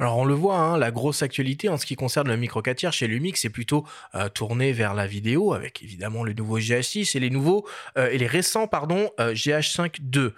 [0.00, 2.78] Alors on le voit, hein, la grosse actualité en ce qui concerne le micro 4
[2.78, 3.84] tiers chez Lumix, c'est plutôt
[4.14, 8.16] euh, tourné vers la vidéo, avec évidemment le nouveau GH6 et les nouveaux euh, et
[8.16, 10.30] les récents pardon euh, GH5 II.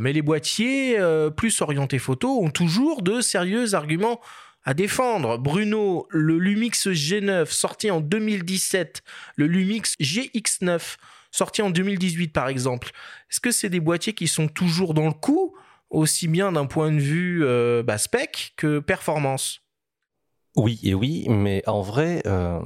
[0.00, 0.98] mais les boîtiers
[1.36, 4.22] plus orientés photo ont toujours de sérieux arguments
[4.64, 5.36] à défendre.
[5.36, 9.02] Bruno, le Lumix G9 sorti en 2017,
[9.36, 10.96] le Lumix GX9
[11.30, 12.92] sorti en 2018 par exemple.
[13.30, 15.54] Est-ce que c'est des boîtiers qui sont toujours dans le coup
[15.92, 19.60] aussi bien d'un point de vue euh, bah, spec que performance.
[20.54, 22.60] Oui et oui, mais en vrai, euh,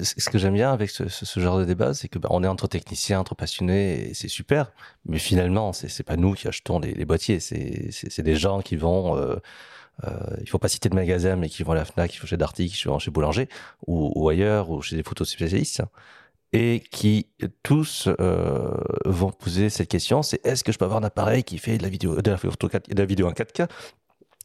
[0.00, 2.68] ce que j'aime bien avec ce, genre de débat, c'est que bah, on est entre
[2.68, 4.70] techniciens, entre passionnés, et c'est super.
[5.06, 9.16] Mais finalement, c'est pas nous qui achetons les, les boîtiers, c'est des gens qui vont.
[9.16, 9.36] Euh,
[10.04, 12.26] euh, il faut pas citer de magasin, mais qui vont à la Fnac, qui vont
[12.26, 13.48] chez Darty, qui vont chez Boulanger
[13.86, 15.82] ou, ou ailleurs, ou chez des photos spécialistes
[16.56, 17.26] et qui
[17.62, 18.70] tous euh,
[19.04, 21.82] vont poser cette question c'est est-ce que je peux avoir un appareil qui fait de
[21.82, 23.68] la vidéo de la, vidéo en 4K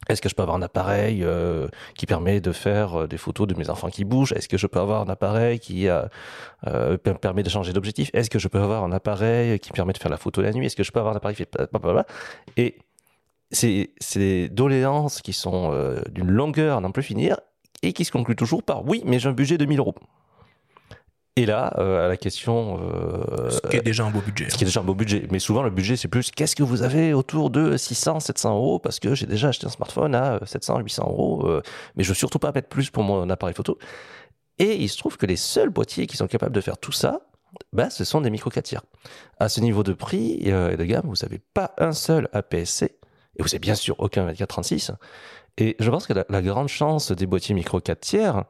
[0.10, 3.48] est-ce que je peux avoir un appareil euh, qui permet de faire euh, des photos
[3.48, 6.06] de mes enfants qui bougent Est-ce que je peux avoir un appareil qui euh,
[6.66, 10.00] euh, permet de changer d'objectif Est-ce que je peux avoir un appareil qui permet de
[10.00, 11.56] faire la photo la nuit Est-ce que je peux avoir un appareil qui fait
[12.58, 12.80] Et
[13.52, 17.40] c'est des doléances qui sont euh, d'une longueur à n'en plus finir
[17.84, 19.96] et qui se concluent toujours par oui, mais j'ai un budget de 1000 euros.
[21.38, 22.80] Et là, euh, à la question.
[22.82, 24.50] Euh, ce qui est déjà un beau budget.
[24.50, 25.28] Ce qui est déjà un beau budget.
[25.32, 28.80] Mais souvent, le budget, c'est plus qu'est-ce que vous avez autour de 600, 700 euros?
[28.80, 31.48] Parce que j'ai déjà acheté un smartphone à 700, 800 euros.
[31.48, 31.62] Euh,
[31.96, 33.78] mais je veux surtout pas mettre plus pour mon appareil photo.
[34.60, 37.22] Et il se trouve que les seuls boîtiers qui sont capables de faire tout ça,
[37.72, 38.84] bah, ce sont des micro 4 tiers.
[39.40, 42.98] À ce niveau de prix et de gamme, vous n'avez pas un seul APS-C.
[43.38, 44.92] Et vous n'avez bien sûr aucun 2436.
[45.58, 48.44] Et je pense que la, grande chance des boîtiers micro 4 tiers,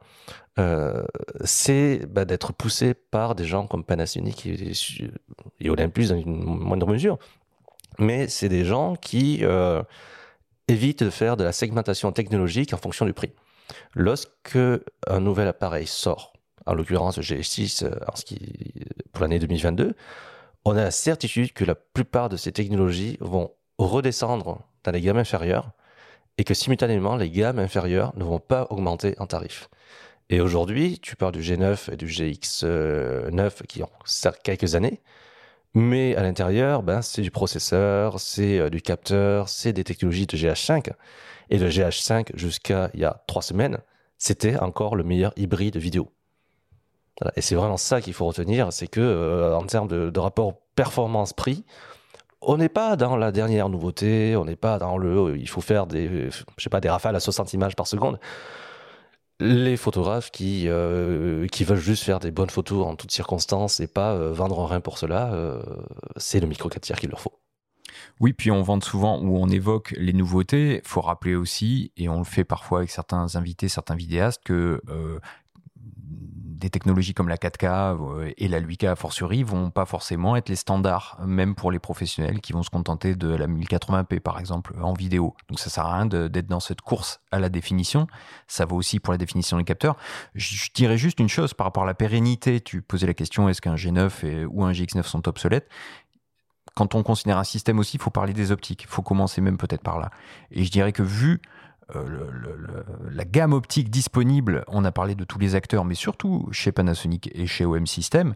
[0.58, 1.04] euh,
[1.44, 4.72] c'est bah, d'être poussé par des gens comme Panasonic et,
[5.60, 7.18] et Olympus dans une moindre mesure.
[7.98, 9.82] Mais c'est des gens qui euh,
[10.68, 13.32] évitent de faire de la segmentation technologique en fonction du prix.
[13.94, 14.58] Lorsque
[15.06, 16.32] un nouvel appareil sort,
[16.66, 18.38] en l'occurrence le GS6 en ce qui,
[19.12, 19.94] pour l'année 2022,
[20.64, 25.18] on a la certitude que la plupart de ces technologies vont redescendre dans les gammes
[25.18, 25.72] inférieures
[26.38, 29.68] et que simultanément les gammes inférieures ne vont pas augmenter en tarif.
[30.30, 33.90] Et aujourd'hui, tu parles du G9 et du GX9 qui ont
[34.42, 35.02] quelques années,
[35.74, 40.36] mais à l'intérieur, ben, c'est du processeur, c'est euh, du capteur, c'est des technologies de
[40.36, 40.92] GH5.
[41.50, 43.78] Et le GH5, jusqu'à il y a trois semaines,
[44.18, 46.10] c'était encore le meilleur hybride vidéo.
[47.36, 51.64] Et c'est vraiment ça qu'il faut retenir, c'est que euh, en termes de rapport performance-prix,
[52.42, 55.86] on n'est pas dans la dernière nouveauté, on n'est pas dans le il faut faire
[55.86, 58.18] des je sais pas des rafales à 60 images par seconde.
[59.40, 63.86] Les photographes qui euh, qui veulent juste faire des bonnes photos en toutes circonstances et
[63.86, 65.62] pas euh, vendre un rein pour cela, euh,
[66.16, 67.42] c'est le micro 4 tiers qu'il leur faut.
[68.20, 70.80] Oui, puis on vend souvent ou on évoque les nouveautés.
[70.84, 74.80] Il faut rappeler aussi, et on le fait parfois avec certains invités, certains vidéastes, que
[74.88, 75.18] euh,
[76.62, 80.56] des technologies comme la 4K et la 8K a fortiori vont pas forcément être les
[80.56, 84.92] standards, même pour les professionnels qui vont se contenter de la 1080p par exemple en
[84.92, 85.34] vidéo.
[85.48, 88.06] Donc ça sert à rien d'être dans cette course à la définition.
[88.46, 89.96] Ça vaut aussi pour la définition des capteurs.
[90.34, 92.60] Je, dirais juste une chose par rapport à la pérennité.
[92.60, 95.68] Tu posais la question est-ce qu'un G9 et, ou un GX9 sont obsolètes?
[96.74, 98.84] Quand on considère un système aussi, il faut parler des optiques.
[98.84, 100.10] Il faut commencer même peut-être par là.
[100.52, 101.38] Et je dirais que vu euh,
[101.94, 105.94] le- le- le- la gamme optique disponible, on a parlé de tous les acteurs, mais
[105.94, 108.34] surtout chez Panasonic et chez OM System,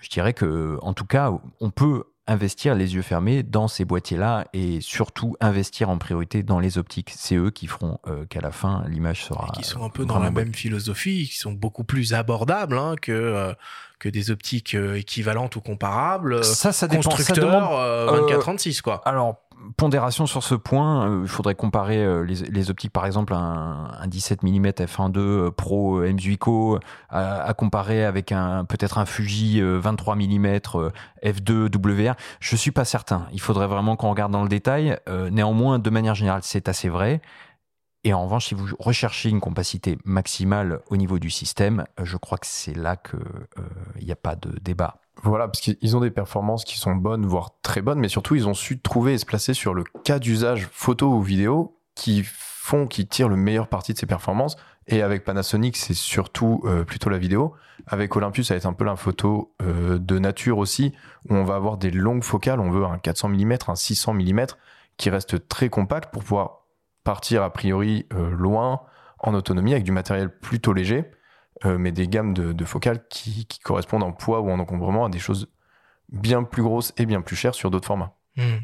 [0.00, 4.46] je dirais que, en tout cas, on peut investir les yeux fermés dans ces boîtiers-là
[4.52, 7.12] et surtout investir en priorité dans les optiques.
[7.16, 9.48] C'est eux qui feront euh, qu'à la fin, l'image sera.
[9.56, 10.44] qui sont un peu dans la bonne.
[10.44, 13.52] même philosophie, qui sont beaucoup plus abordables hein, que, euh,
[13.98, 16.34] que des optiques euh, équivalentes ou comparables.
[16.34, 17.02] euh, Ça, ça dépend.
[17.02, 19.02] Ça constructeurs demande euh, euh, 24-36, quoi.
[19.04, 19.41] Alors,
[19.76, 24.06] pondération sur ce point, euh, il faudrait comparer euh, les, optiques, par exemple, un, un
[24.06, 28.28] 17 mm f1.2 euh, Pro euh, M-Zuico à, à comparer avec
[28.68, 30.90] peut-être un Fuji euh, 23 mm euh,
[31.24, 32.14] f2 WR.
[32.40, 33.26] Je suis pas certain.
[33.32, 34.98] Il faudrait vraiment qu'on regarde dans le détail.
[35.30, 37.20] Néanmoins, de manière générale, c'est assez vrai.
[38.04, 42.38] Et en revanche, si vous recherchez une compacité maximale au niveau du système, je crois
[42.38, 43.62] que c'est là que euh,
[43.98, 45.01] il n'y a pas de débat.
[45.22, 48.48] Voilà, parce qu'ils ont des performances qui sont bonnes, voire très bonnes, mais surtout ils
[48.48, 52.86] ont su trouver et se placer sur le cas d'usage photo ou vidéo qui font,
[52.86, 54.56] qui tirent le meilleur parti de ces performances.
[54.88, 57.54] Et avec Panasonic, c'est surtout euh, plutôt la vidéo.
[57.86, 60.92] Avec Olympus, ça va être un peu la photo euh, de nature aussi,
[61.28, 62.58] où on va avoir des longues focales.
[62.58, 64.46] On veut un 400 mm, un 600 mm
[64.96, 66.62] qui reste très compact pour pouvoir
[67.04, 68.82] partir a priori euh, loin
[69.18, 71.10] en autonomie avec du matériel plutôt léger
[71.64, 75.04] euh, mais des gammes de, de focales qui, qui correspondent en poids ou en encombrement
[75.04, 75.48] à des choses
[76.10, 78.16] bien plus grosses et bien plus chères sur d'autres formats.
[78.36, 78.58] Hmm.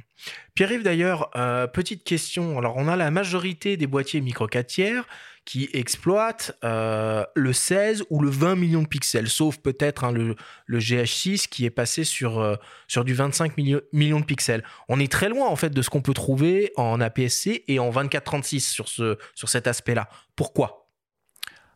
[0.55, 2.59] Pierre-Yves, d'ailleurs, euh, petite question.
[2.59, 5.07] Alors, on a la majorité des boîtiers micro 4 tiers
[5.45, 10.37] qui exploitent euh, le 16 ou le 20 millions de pixels, sauf peut-être hein, le,
[10.67, 14.63] le GH6 qui est passé sur, euh, sur du 25 milli- millions de pixels.
[14.89, 17.91] On est très loin, en fait, de ce qu'on peut trouver en APS-C et en
[17.91, 20.09] 24-36 sur, ce, sur cet aspect-là.
[20.37, 20.91] Pourquoi?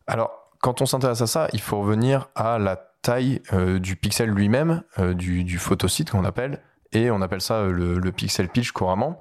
[0.07, 4.31] Alors, quand on s'intéresse à ça, il faut revenir à la taille euh, du pixel
[4.31, 6.61] lui-même, euh, du, du photosite qu'on appelle,
[6.93, 9.21] et on appelle ça euh, le, pixel pitch couramment.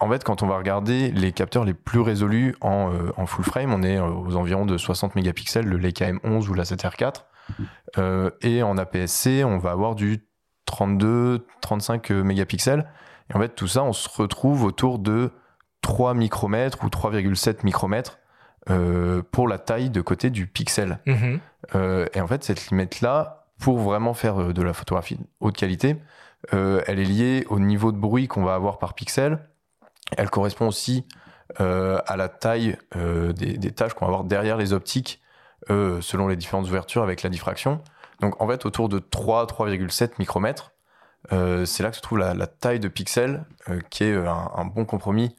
[0.00, 3.82] En fait, quand on va regarder les capteurs les plus résolus en, full frame, on
[3.82, 7.24] est aux environs de 60 mégapixels, le Leica M11 ou la 7R4.
[7.98, 10.26] Euh, et en APS-C, on va avoir du
[10.64, 12.90] 32, 35 mégapixels.
[13.28, 15.30] Et en fait, tout ça, on se retrouve autour de
[15.82, 18.19] 3 micromètres ou 3,7 micromètres
[18.70, 21.00] euh, pour la taille de côté du pixel.
[21.06, 21.40] Mhm.
[21.74, 25.96] Euh, et en fait, cette limite-là, pour vraiment faire euh, de la photographie haute qualité,
[26.54, 29.38] euh, elle est liée au niveau de bruit qu'on va avoir par pixel.
[30.16, 31.04] Elle correspond aussi
[31.58, 35.20] à la taille des, des tâches qu'on va avoir derrière les optiques
[35.68, 37.82] selon les différentes ouvertures avec la diffraction.
[38.20, 40.72] Donc en fait, autour de 3, 3,7 micromètres,
[41.30, 43.44] c'est là que se trouve la, la taille de pixel
[43.90, 45.34] qui est un, un bon compromis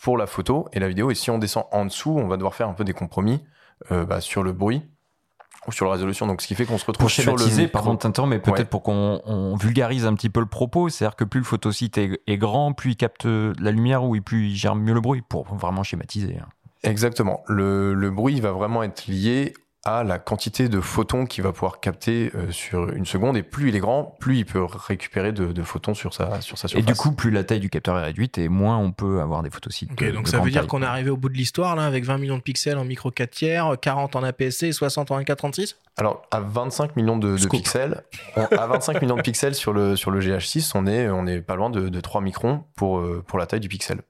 [0.00, 1.10] pour la photo et la vidéo.
[1.10, 3.42] Et si on descend en dessous, on va devoir faire un peu des compromis
[3.92, 4.82] euh, bah, sur le bruit
[5.66, 6.26] ou sur la résolution.
[6.26, 7.68] Donc ce qui fait qu'on se retrouve Pour sur le micro.
[7.68, 8.64] pardon de t'interrompre, mais peut-être Ouais.
[8.64, 12.20] pour qu'on on vulgarise un petit peu le propos, c'est-à-dire que plus le photosite est,
[12.26, 15.44] est grand, plus il capte la lumière ou plus il gère mieux le bruit, pour
[15.54, 16.38] vraiment schématiser.
[16.38, 16.48] hein.
[16.84, 17.42] Exactement.
[17.48, 19.52] Le, le bruit va vraiment être lié
[19.84, 23.36] à la quantité de photons qu'il va pouvoir capter euh, sur une seconde.
[23.36, 26.58] Et plus il est grand, plus il peut récupérer de, de photons sur sa, sur
[26.58, 26.86] sa Et surface.
[26.86, 29.50] du coup, plus la taille du capteur est réduite et moins on peut avoir des
[29.50, 29.96] photosites.
[29.96, 32.04] De- donc de ça veut dire qu'on est arrivé au bout de l'histoire, là, avec
[32.04, 35.76] 20 millions de pixels en micro 4 tiers, 40 en APS-C et 60 en 24-36
[35.96, 38.02] Alors, à 25 millions de, pixels,
[38.36, 41.40] on- à 25 millions de pixels sur le, sur le GH6, on est, on est
[41.40, 44.00] pas loin de, de 3 microns pour, euh, pour la taille du pixel.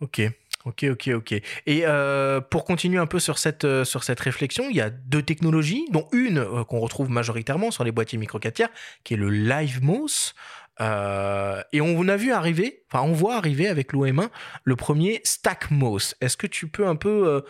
[0.00, 0.20] Ok,
[0.64, 1.32] ok, ok, ok.
[1.66, 4.90] Et euh, pour continuer un peu sur cette, euh, sur cette réflexion, il y a
[4.90, 8.68] deux technologies, dont une euh, qu'on retrouve majoritairement sur les boîtiers micro 4 tiers,
[9.04, 10.34] qui est le LiveMOS.
[10.80, 14.30] Et on a vu arriver, enfin on voit arriver avec l'OM1
[14.64, 16.14] le premier StackMOS.
[16.20, 17.44] Est-ce que tu peux un peu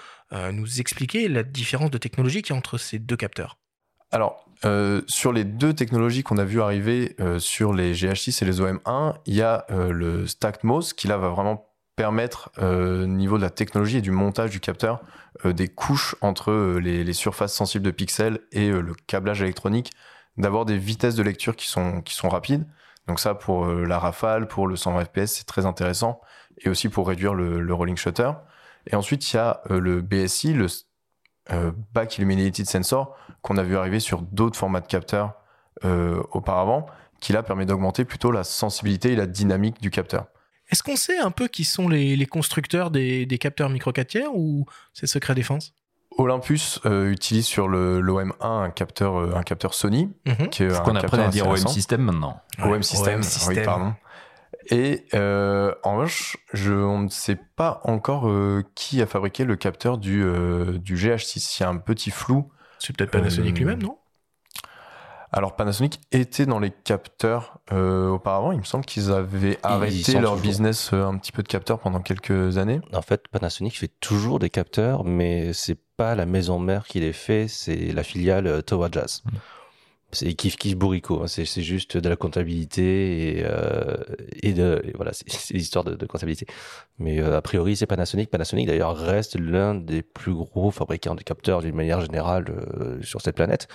[0.53, 3.57] nous expliquer la différence de technologie qu'il y a entre ces deux capteurs?
[4.11, 4.44] Alors,
[5.07, 9.35] sur les deux technologies qu'on a vu arriver sur les GH6 et les OM1, il
[9.35, 11.72] y a euh, le Stacked MOS qui là va vraiment
[12.03, 15.03] permettre, euh, au niveau de la technologie et du montage du capteur,
[15.45, 19.93] euh, des couches entre euh, les, surfaces sensibles de pixels et le câblage électronique,
[20.37, 22.67] d'avoir des vitesses de lecture qui sont, qui sont rapides.
[23.07, 26.21] Donc ça, pour la rafale, pour le 120 fps, c'est très intéressant.
[26.59, 28.33] Et aussi pour réduire le, rolling shutter.
[28.88, 30.67] Et ensuite, il y a le BSI, le
[31.95, 35.35] Back Illuminated Sensor, qu'on a vu arriver sur d'autres formats de capteurs
[35.85, 36.87] auparavant,
[37.21, 40.27] qui là permet d'augmenter plutôt la sensibilité et la dynamique du capteur.
[40.73, 44.07] Est-ce qu'on sait un peu qui sont les, les constructeurs des, des capteurs micro 4
[44.09, 45.75] tiers ou c'est secret défense?
[46.19, 50.11] Olympus euh, utilise sur le l'OM1 un capteur, euh, un capteur Sony,
[50.51, 51.57] qui est Faut un qu'on apprenne à dire OM.
[51.57, 52.41] System maintenant.
[52.59, 53.95] Ouais, OM System, OM oui, pardon.
[54.71, 59.57] Et euh, en revanche, je, on ne sait pas encore euh, qui a fabriqué le
[59.57, 61.57] capteur du, euh, du GH6.
[61.59, 62.51] Il y a un petit flou.
[62.79, 63.99] C'est peut-être Panasonic Euh, lui-même, non?
[65.35, 68.53] Alors Panasonic était dans les capteurs euh, auparavant.
[68.53, 70.37] Il me semble qu'ils avaient arrêté leur toujours.
[70.37, 72.81] business euh, un petit peu de capteurs pendant quelques années.
[72.92, 77.14] En fait, Panasonic fait toujours des capteurs, mais c'est pas la maison mère qui les
[77.14, 79.23] fait, c'est la filiale euh, Towa Jazz.
[80.14, 81.27] C'est kiff kiff bourrico, hein.
[81.27, 83.97] c'est juste de la comptabilité et, euh,
[84.42, 86.45] et de et voilà, c'est l'histoire de, de comptabilité.
[86.99, 88.29] Mais a priori, c'est Panasonic.
[88.29, 93.37] Panasonic d'ailleurs reste l'un des plus gros fabricants de capteurs d'une manière générale sur cette
[93.37, 93.68] planète.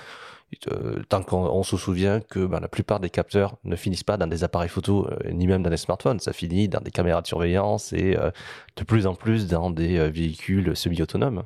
[0.72, 4.16] Euh, tant qu'on on se souvient que ben, la plupart des capteurs ne finissent pas
[4.16, 7.22] dans des appareils photo euh, ni même dans des smartphones, ça finit dans des caméras
[7.22, 8.32] de surveillance et euh,
[8.78, 11.44] de plus en plus dans des véhicules semi-autonomes.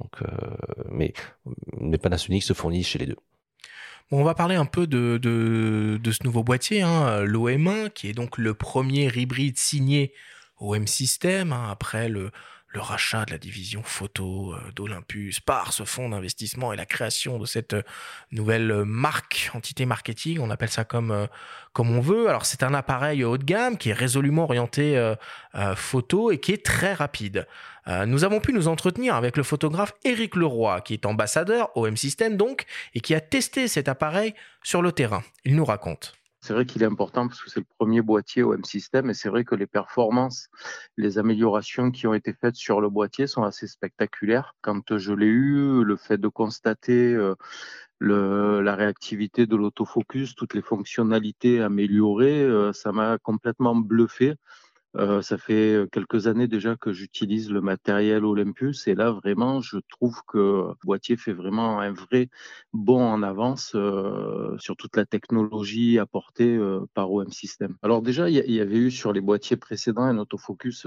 [0.00, 0.28] Donc,
[0.90, 1.12] mais,
[1.78, 3.16] mais Panasonic se fournit chez les deux.
[4.10, 5.20] On va parler un peu de
[6.04, 10.12] ce nouveau boîtier, hein, l'OM1, qui est donc le premier hybride signé
[10.58, 12.32] OM System, hein, après le,
[12.74, 17.38] le rachat de la division photo euh, d'Olympus par ce fonds d'investissement et la création
[17.38, 17.82] de cette euh,
[18.32, 21.28] nouvelle euh, marque, entité marketing, on appelle ça comme,
[21.72, 22.28] comme on veut.
[22.28, 25.14] Alors c'est un appareil haut de gamme qui est résolument orienté
[25.76, 27.46] photo et qui est très rapide.
[27.86, 32.36] Nous avons pu nous entretenir avec le photographe Éric Leroy, qui est ambassadeur OM System
[32.36, 35.22] donc, et qui a testé cet appareil sur le terrain.
[35.44, 36.14] Il nous raconte.
[36.44, 39.30] C'est vrai qu'il est important parce que c'est le premier boîtier OM System et c'est
[39.30, 40.48] vrai que les performances,
[40.98, 44.54] les améliorations qui ont été faites sur le boîtier sont assez spectaculaires.
[44.60, 47.34] Quand je l'ai eu, le fait de constater euh,
[47.98, 54.34] le, la réactivité de l'autofocus, toutes les fonctionnalités améliorées, euh, ça m'a complètement bluffé.
[54.96, 59.78] Euh, ça fait quelques années déjà que j'utilise le matériel Olympus et là vraiment je
[59.90, 62.28] trouve que boîtier fait vraiment un vrai
[62.72, 67.76] bond en avance euh, sur toute la technologie apportée euh, par OM System.
[67.82, 70.86] Alors déjà il y, avait eu sur les boîtiers précédents un autofocus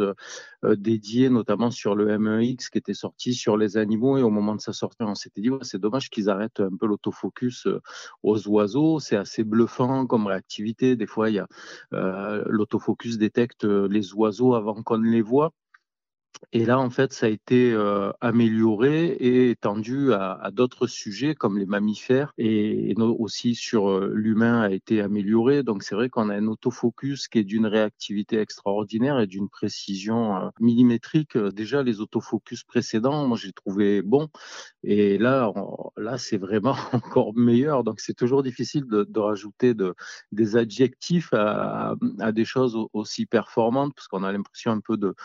[0.64, 4.56] euh, dédié notamment sur le M1X qui était sorti sur les animaux et au moment
[4.56, 7.80] de sa sortie on s'était dit c'est dommage qu'ils arrêtent un peu l'autofocus euh,
[8.24, 10.96] aux oiseaux, c'est assez bluffant comme réactivité.
[10.96, 11.48] Des fois il y a
[11.94, 15.54] euh, l'autofocus détecte les oiseaux avant qu'on ne les voit.
[16.54, 21.58] Et là, en fait, ça a été euh, amélioré et étendu à, d'autres sujets comme
[21.58, 25.64] les mammifères et, aussi sur euh, l'humain a été amélioré.
[25.64, 30.38] Donc, c'est vrai qu'on a un autofocus qui est d'une réactivité extraordinaire et d'une précision
[30.38, 31.38] euh, millimétrique.
[31.38, 34.30] Déjà, les autofocus précédents, moi, j'ai trouvé bon.
[34.84, 35.52] Et là,
[35.98, 37.84] là, c'est vraiment encore meilleur.
[37.84, 39.96] Donc, c'est toujours difficile de, rajouter de,
[40.32, 41.96] des adjectifs à,
[42.32, 45.16] des choses aussi performantes parce qu'on a l'impression un peu de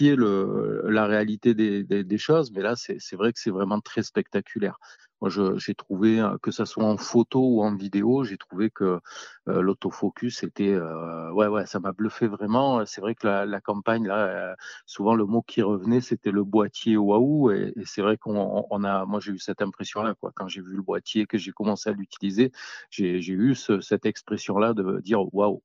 [0.00, 4.78] la réalité des, choses, mais là, c'est vrai que c'est vraiment très spectaculaire.
[5.22, 9.00] Moi, j'ai trouvé, que ça soit en photo ou en vidéo, j'ai trouvé que
[9.48, 12.84] euh, l'autofocus était, euh, ouais, ouais, ça m'a bluffé vraiment.
[12.84, 14.54] C'est vrai que la, campagne, là, euh,
[14.84, 18.84] souvent le mot qui revenait, c'était le boîtier waouh, et, et c'est vrai qu'on on
[18.84, 20.32] a, moi, j'ai eu cette impression-là, quoi.
[20.34, 22.52] Quand j'ai vu le boîtier, que j'ai commencé à l'utiliser,
[22.90, 25.62] j'ai eu ce, cette expression-là de dire waouh,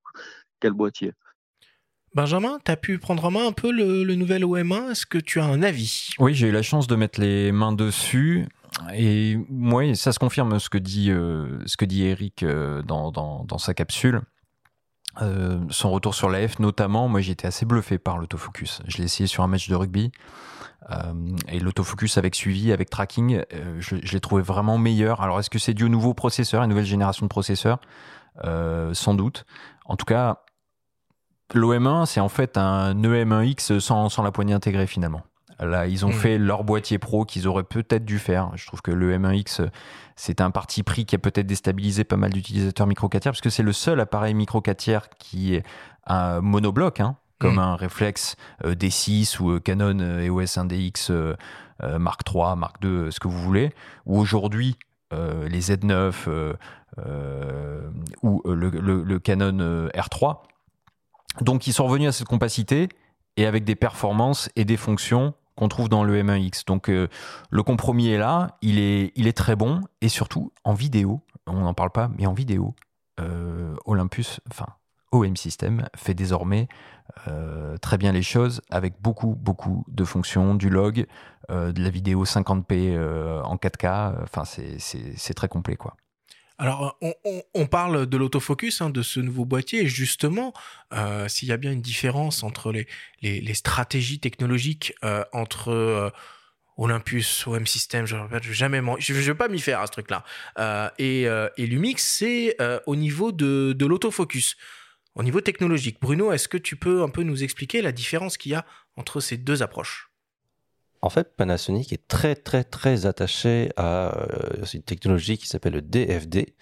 [0.61, 1.13] quel boîtier.
[2.13, 4.91] Benjamin, tu as pu prendre en main un peu le, nouvel OM1.
[4.91, 6.09] Est-ce que tu as un avis?
[6.19, 8.47] Oui, j'ai eu la chance de mettre les mains dessus.
[8.93, 14.21] Et moi, ça se confirme ce que dit, euh, Eric euh, dans, sa capsule.
[15.21, 18.81] Euh, son retour sur la F, notamment, moi été assez bluffé par l'autofocus.
[18.87, 20.11] Je l'ai essayé sur un match de rugby.
[21.47, 23.41] et l'autofocus avec suivi, avec tracking,
[23.79, 25.21] je, je l'ai trouvé vraiment meilleur.
[25.21, 27.79] Alors est-ce que c'est dû au nouveau processeur, à une nouvelle génération de processeurs?
[28.43, 29.45] Sans doute.
[29.85, 30.43] En tout cas,
[31.53, 35.21] l'OM1, c'est en fait un EM1X sans, sans, la poignée intégrée finalement.
[35.59, 36.13] Là, ils ont mmh.
[36.13, 38.49] fait leur boîtier pro qu'ils auraient peut-être dû faire.
[38.55, 39.69] Je trouve que le M1X,
[40.15, 43.41] c'est un parti pris qui a peut-être déstabilisé pas mal d'utilisateurs micro 4 tiers, parce
[43.41, 45.63] que c'est le seul appareil micro 4 tiers qui est
[46.07, 47.59] un monobloc, hein, comme mmh.
[47.59, 48.35] un réflexe
[48.65, 51.35] euh, D6 ou euh, Canon EOS 1DX euh,
[51.99, 53.71] Mark III, Mark II, ce que vous voulez,
[54.05, 54.77] ou aujourd'hui
[55.11, 56.13] les Z9
[58.21, 60.37] ou le, le, le Canon R3
[61.39, 62.89] donc ils sont revenus à cette compacité
[63.37, 66.65] et avec des performances et des fonctions qu'on trouve dans le M1X.
[66.65, 67.07] Donc euh,
[67.49, 71.91] le compromis est là, il est, très bon et surtout en vidéo, on n'en parle
[71.91, 72.75] pas, mais en vidéo,
[73.19, 74.67] euh, Olympus, enfin
[75.11, 76.67] OM System fait désormais
[77.27, 81.05] euh, très bien les choses avec beaucoup beaucoup de fonctions, du log,
[81.49, 85.95] de la vidéo 50p euh, en 4K, enfin c'est très complet quoi.
[86.61, 86.99] Alors,
[87.55, 90.53] on, parle de l'autofocus, hein, de ce nouveau boîtier, et justement,
[90.93, 96.11] euh, s'il y a bien une différence entre les, stratégies technologiques euh, entre euh,
[96.77, 100.23] Olympus, OM System, je ne vais pas m'y faire à ce truc-là,
[100.99, 102.55] et, Lumix, c'est
[102.85, 104.55] au niveau de l'autofocus,
[105.15, 105.97] au niveau technologique.
[105.99, 109.19] Bruno, est-ce que tu peux un peu nous expliquer la différence qu'il y a entre
[109.19, 110.10] ces deux approches?
[111.01, 114.15] En fait, Panasonic est très très très attaché à
[114.73, 116.53] une technologie qui s'appelle le DFD,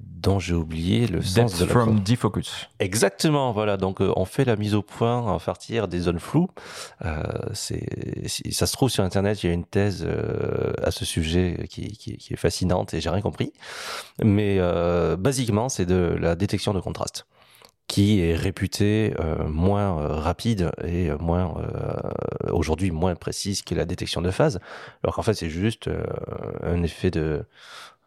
[0.00, 2.68] dont j'ai oublié le sens de la from defocus.
[2.78, 3.76] Exactement, voilà.
[3.76, 6.48] Donc on fait la mise au point à partir des zones floues.
[7.04, 9.42] Euh, c'est, ça se trouve sur internet.
[9.42, 10.06] Il y a une thèse
[10.82, 13.52] à ce sujet qui, qui, qui est fascinante et j'ai rien compris.
[14.22, 17.26] Mais euh, basiquement, c'est de la détection de contraste
[17.88, 23.86] qui est réputé euh, moins euh, rapide et moins euh, aujourd'hui moins précise que la
[23.86, 24.60] détection de phase,
[25.02, 25.90] alors qu'en fait c'est juste
[26.62, 27.44] un effet de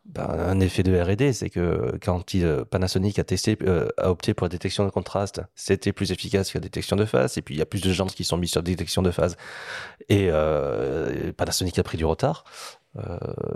[0.06, 3.56] ben, un effet de R&D, c'est que quand il, Panasonic a testé,
[3.98, 7.38] a opté pour la détection de contraste, c'était plus efficace que la détection de phase.
[7.38, 9.12] Et puis il y a plus de gens qui sont mis sur la détection de
[9.12, 9.38] phase.
[10.10, 10.32] Et
[11.38, 12.46] Panasonic a pris du retard,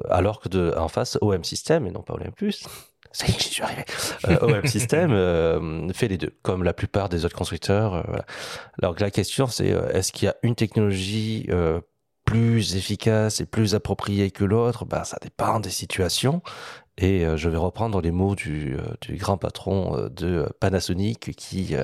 [0.08, 2.64] alors que de, en face, OM System et non pas OM Plus
[3.16, 3.86] ça y est, j'y suis arrivé.
[4.28, 7.94] Euh, OM System euh, fait les deux, comme la plupart des autres constructeurs.
[7.94, 8.18] Euh.
[8.82, 11.80] Alors la question, c'est euh, est-ce qu'il y a une technologie euh,
[12.26, 14.84] plus efficace et plus appropriée que l'autre?
[14.84, 16.42] Bah, Ça dépend des situations.
[16.98, 21.76] Et je vais reprendre les mots du, du grand patron de Panasonic qui,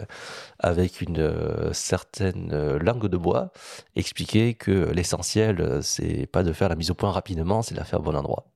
[0.58, 1.30] avec une
[1.74, 3.52] certaine langue de bois,
[3.98, 7.84] expliquait que l'essentiel, c'est pas de faire la mise au point rapidement, c'est de la
[7.84, 8.51] faire au bon endroit.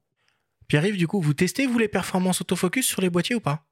[0.67, 3.63] Pierre-Yves, du coup, vous testez, vous, les performances autofocus sur les boîtiers ou pas?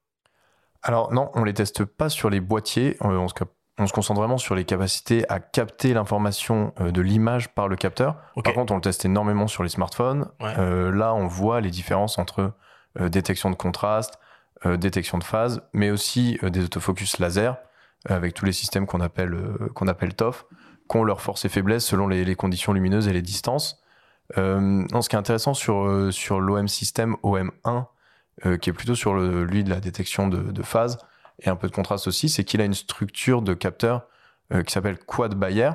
[0.84, 2.96] Alors non, on les teste pas sur les boîtiers.
[3.02, 3.34] Euh, on se,
[3.78, 7.76] on se concentre vraiment sur les capacités à capter l'information euh, de l'image par le
[7.76, 8.20] capteur.
[8.44, 10.28] Par contre, on le teste énormément sur les smartphones.
[10.42, 12.52] Euh, là, on voit les différences entre
[13.08, 14.20] détection de contraste,
[14.64, 17.56] détection de phase, mais aussi des autofocus laser
[18.08, 19.36] avec tous les systèmes qu'on appelle,
[19.74, 20.46] qu'on appelle TOF,
[20.88, 23.82] qui ont leurs forces et faiblesses selon les, les conditions lumineuses et les distances.
[24.38, 27.86] Euh, non, ce qui est intéressant sur, euh, sur l'OM système OM1,
[28.46, 30.98] euh, qui est plutôt sur le, lui de la détection de, phase
[31.40, 34.06] et un peu de contraste aussi, c'est qu'il a une structure de capteur
[34.66, 35.70] qui s'appelle quad Bayer,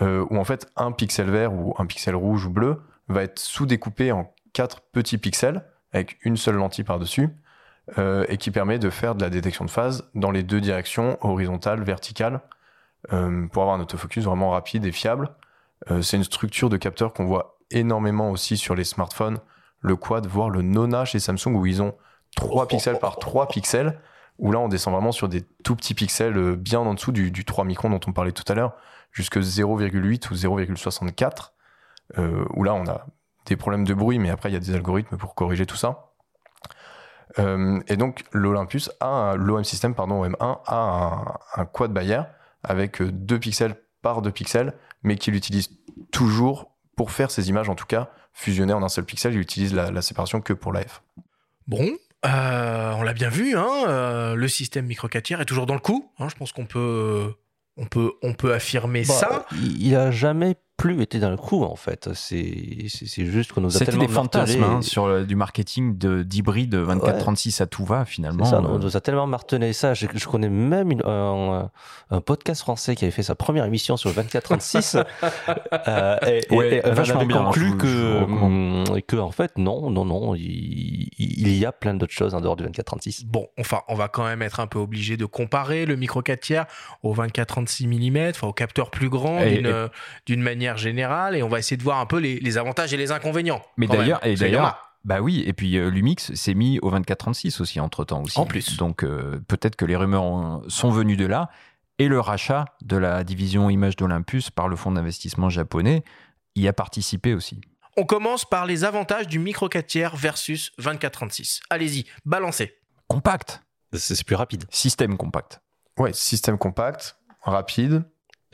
[0.00, 4.12] où en fait un pixel vert ou un pixel rouge ou bleu va être sous-découpé
[4.12, 7.30] en quatre petits pixels avec une seule lentille par-dessus,
[7.96, 11.82] et qui permet de faire de la détection de phase dans les deux directions, horizontale,
[11.84, 12.40] verticale,
[13.08, 15.30] pour avoir un autofocus vraiment rapide et fiable.
[16.02, 19.38] C'est une structure de capteur qu'on voit énormément aussi sur les smartphones,
[19.80, 21.94] le quad, voire le Nona chez Samsung où ils ont
[22.36, 23.98] 3 pixels par 3 pixels,
[24.38, 27.44] où là on descend vraiment sur des tout petits pixels euh, bien en dessous du,
[27.44, 28.74] 3 microns dont on parlait tout à l'heure,
[29.10, 31.50] jusque 0,8 ou 0,64,
[32.18, 33.06] euh, où là on a
[33.46, 36.12] des problèmes de bruit, mais après il y a des algorithmes pour corriger tout ça.
[37.38, 42.20] Euh, et donc l'Olympus a l'OM system pardon OM1 a un, quad Bayer
[42.62, 45.70] avec 2 pixels par 2 pixels, mais qui l'utilise
[46.10, 49.74] toujours pour faire ces images, en tout cas, fusionnées en un seul pixel, il utilise
[49.74, 51.02] la, séparation que pour l'AF.
[51.66, 51.90] Bon,
[52.24, 55.80] euh, on l'a bien vu, hein, euh, le système micro 4 est toujours dans le
[55.80, 56.10] coup.
[56.18, 57.34] Hein, je pense qu'on peut,
[57.76, 59.46] on peut, on peut affirmer bah, ça.
[59.52, 62.10] Il n'a jamais plus été dans le coup en fait.
[62.14, 67.62] C'est juste qu'on nous a tellement C'était des fantasmes hein, sur du marketing d'hybride 24-36
[67.62, 68.44] à tout va finalement.
[68.44, 69.94] Ça, on nous a tellement martelé ça.
[69.94, 71.70] Je, connais même un,
[72.24, 74.96] podcast français qui avait fait sa première émission sur le 24-36
[75.88, 80.34] euh, et, ouais, et, vachement bien, conclu que, hum, que en fait non, non, non,
[80.34, 83.26] il, il y a plein d'autres choses en dehors du 24-36.
[83.26, 86.40] Bon, enfin, on va quand même être un peu obligé de comparer le micro 4
[86.40, 86.66] tiers
[87.02, 89.40] au 24-36 mm, enfin au capteur plus grand
[90.26, 93.12] d'une manière générale et on va essayer de voir un peu les, avantages et les
[93.12, 93.62] inconvénients.
[93.76, 97.80] Mais d'ailleurs, et d'ailleurs, bah oui, et puis euh, Lumix s'est mis au 2436 aussi
[97.80, 98.38] entre temps aussi.
[98.38, 98.76] En plus.
[98.76, 101.50] Donc euh, peut-être que les rumeurs sont venues de là
[101.98, 106.04] et le rachat de la division image d'Olympus par le fonds d'investissement japonais
[106.56, 107.60] y a participé aussi.
[107.96, 111.60] On commence par les avantages du micro 4 tiers versus 2436.
[111.70, 112.74] Allez-y, balancez.
[113.06, 113.62] Compact.
[113.92, 114.64] C'est plus rapide.
[114.70, 115.60] Système compact.
[115.98, 118.02] Ouais, système compact, rapide,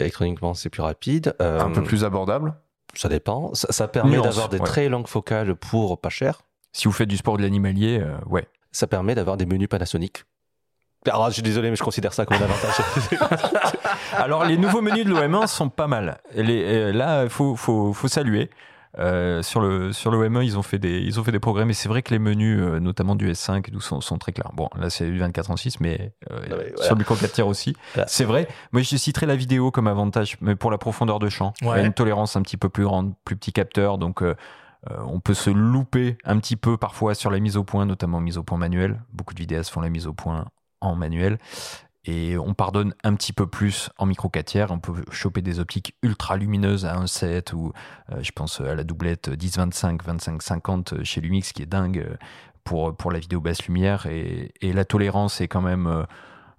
[0.00, 1.34] électroniquement c'est plus rapide.
[1.38, 2.54] un peu euh, plus abordable.
[2.94, 3.52] Ça dépend.
[3.54, 6.42] Ça, permet d'avoir des très longues focales pour pas cher.
[6.72, 8.46] Si vous faites du sport de l'animalier, euh, ouais.
[8.72, 10.24] Ça permet d'avoir des menus Panasonic.
[11.06, 12.74] Alors, je suis désolé, mais je considère ça comme un avantage.
[14.12, 16.18] Alors, les nouveaux menus de l'OM1 sont pas mal.
[16.34, 18.50] Les, euh, là, il faut, faut, faut, saluer.
[18.98, 21.64] Euh, sur le sur le OM1, ils ont fait des ils ont fait des progrès,
[21.64, 24.52] mais c'est vrai que les menus, euh, notamment du S5 et sont, sont, très clairs.
[24.54, 27.76] Bon, là c'est du 24 en 6, mais, euh, sur le micro 4 tiers aussi.
[28.06, 28.48] C'est vrai.
[28.72, 31.70] Moi, je citerai la vidéo comme avantage, mais pour la profondeur de champ, il y
[31.70, 34.22] a une tolérance un petit peu plus grande, plus petit capteur, donc
[34.90, 38.38] on peut se louper un petit peu parfois sur la mise au point, notamment mise
[38.38, 39.00] au point manuelle.
[39.12, 40.46] Beaucoup de vidéastes font la mise au point
[40.80, 41.38] en manuel
[42.04, 44.70] et on pardonne un petit peu plus en micro 4 tiers.
[44.70, 47.72] On peut choper des optiques ultra lumineuses à 1.7 ou
[48.12, 52.16] euh, je pense à la doublette 10-25, 25-50 chez Lumix qui est dingue euh,
[52.64, 56.06] pour, pour la vidéo basse lumière et, la tolérance est quand même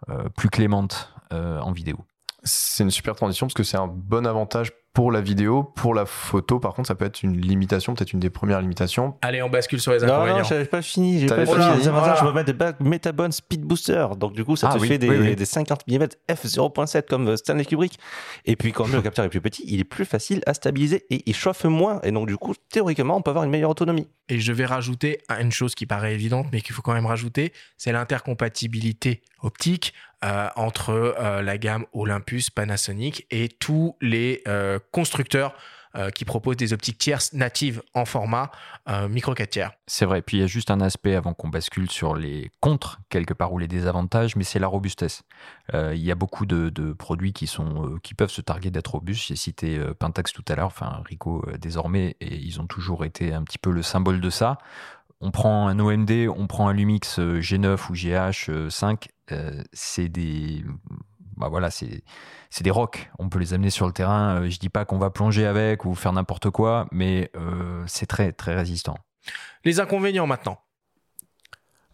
[0.09, 1.97] euh, plus clémente en vidéo.
[2.43, 5.63] C'est une super transition parce que c'est un bon avantage pour la vidéo.
[5.63, 9.15] Pour la photo, par contre, ça peut être une limitation, peut-être une des premières limitations.
[9.21, 10.37] Allez, on bascule sur les Non, inconvénients.
[10.39, 11.19] non, j'avais pas fini.
[11.19, 11.57] J'ai pas fini.
[11.57, 12.15] Les avantages, Voilà.
[12.19, 14.07] je vais mettre des bagues Metabone Speed Booster.
[14.17, 15.35] Donc, du coup, ça Ah te oui, fait des, oui, oui.
[15.35, 17.97] des 50 mm f0.7 comme Stanley Kubrick.
[18.45, 21.21] Et puis, quand le capteur est plus petit, il est plus facile à stabiliser et
[21.25, 22.01] il chauffe moins.
[22.03, 24.07] Et donc, du coup, théoriquement, on peut avoir une meilleure autonomie.
[24.27, 27.51] Et je vais rajouter une chose qui paraît évidente, mais qu'il faut quand même rajouter,
[27.77, 29.93] c'est l'intercompatibilité optique
[30.26, 35.53] euh, entre euh, la gamme Olympus, Panasonic et tous les euh, constructeurs
[36.13, 38.51] qui proposent des optiques tierces natives en format
[39.09, 39.72] micro 4 tiers.
[39.88, 40.22] C'est vrai.
[40.22, 43.51] Puis il y a juste un aspect avant qu'on bascule sur les contre, quelque part,
[43.53, 45.24] ou les désavantages, mais c'est la robustesse.
[45.74, 49.28] Il y a beaucoup de, produits qui, sont, qui peuvent se targuer d'être robustes.
[49.30, 53.34] J'ai cité Pentax tout à l'heure, enfin Ricoh euh, désormais, et ils ont toujours été
[53.34, 54.59] un petit peu le symbole de ça.
[55.22, 60.63] On prend un OMD, on prend un Lumix euh, G9 ou GH5, euh, c'est des.
[61.36, 62.03] Bah voilà, c'est
[62.49, 63.09] c'est des rocs.
[63.20, 64.41] On peut les amener sur le terrain.
[64.41, 68.05] Euh, je dis pas qu'on va plonger avec ou faire n'importe quoi, mais euh, c'est
[68.05, 68.95] très très résistant.
[69.65, 70.59] Les inconvénients maintenant.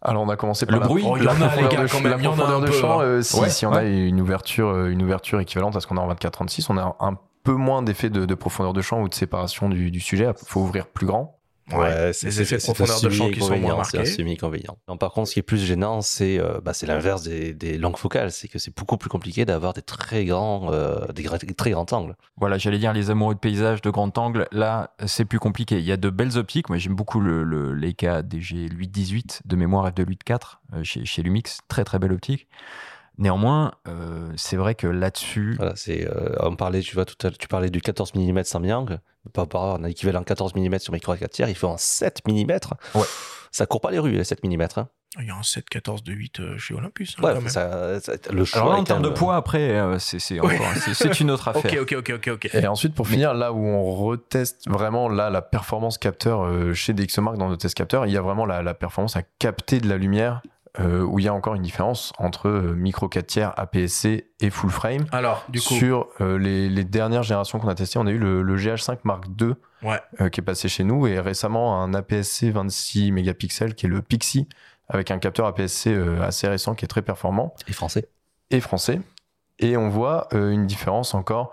[0.02, 1.02] Alors, on a commencé par Le la, bruit.
[1.04, 3.00] Oh, la profondeur de, champ.
[3.00, 3.02] hein.
[3.04, 5.96] euh, si, Ouais, si on a une ouverture, euh, une ouverture équivalente à ce qu'on
[5.96, 9.08] a en 24-36, on a un peu moins d'effet de, de profondeur de champ ou
[9.08, 10.26] de séparation du, du sujet.
[10.40, 11.35] Il faut ouvrir plus grand.
[11.72, 14.04] Ouais, les effets de profondeur de champ qui sont moins C'est un marqués.
[14.12, 14.78] semi-inconvénient.
[14.86, 17.76] Non, par contre, ce qui est plus gênant, c'est euh, bah, c'est l'inverse des, des
[17.76, 18.30] longues focales.
[18.30, 22.14] C'est que c'est beaucoup plus compliqué d'avoir des très grands, euh, des très grands angles.
[22.36, 24.46] Voilà, j'allais dire les amoureux de paysage de grand angle.
[24.52, 25.78] Là, c'est plus compliqué.
[25.78, 26.68] Il y a de belles optiques.
[26.68, 30.38] Moi, j'aime beaucoup le, le Leica DG 818 de mémoire f2.8.4
[30.74, 31.58] euh, chez, chez Lumix.
[31.66, 32.46] Très, très belle optique.
[33.18, 37.28] Néanmoins, euh, c'est vrai que là-dessus, Voilà, c'est, euh, on parlait, tu vois, tout à
[37.30, 39.00] l'heure, tu parlais du 14 mm sans mi-angle.
[39.32, 42.20] Par rapport à un équivalent 14 mm sur micro 4 tiers, il faut un 7
[42.28, 42.34] mm.
[42.94, 43.02] Ouais.
[43.50, 44.62] Ça court pas les rues, les 7 mm.
[44.76, 44.88] Hein.
[45.18, 47.16] Il y a un 7-14 de 8 euh, chez Olympus.
[47.18, 47.48] hein, Ouais, quand même.
[47.48, 48.60] ça, ça- le choix.
[48.60, 51.72] alors en termes de poids, après, euh, c'est c'est encore- c'est- c'est une autre affaire.
[51.82, 52.50] Ok, ok, ok, ok, ok.
[52.54, 56.92] Et ensuite, pour finir, là où on reteste vraiment là, la performance capteur euh, chez
[56.92, 59.88] DxOMark dans nos tests capteurs, il y a vraiment la, la performance à capter de
[59.88, 60.42] la lumière
[60.80, 64.50] euh, où il y a encore une différence entre euh, micro 4 tiers, APS-C et
[64.50, 65.06] full frame.
[65.12, 68.18] Alors, du coup, Sur euh, les, les dernières générations qu'on a testées, on a eu
[68.18, 70.00] le, le GH5 Mark II Ouais.
[70.20, 74.02] euh, qui est passé chez nous et récemment un APS-C 26 mégapixels qui est le
[74.02, 74.48] Pixie
[74.88, 78.08] avec un capteur APS-C euh, assez récent qui est très performant Les Français.
[78.50, 79.00] et français.
[79.58, 81.52] Et on voit euh, une différence encore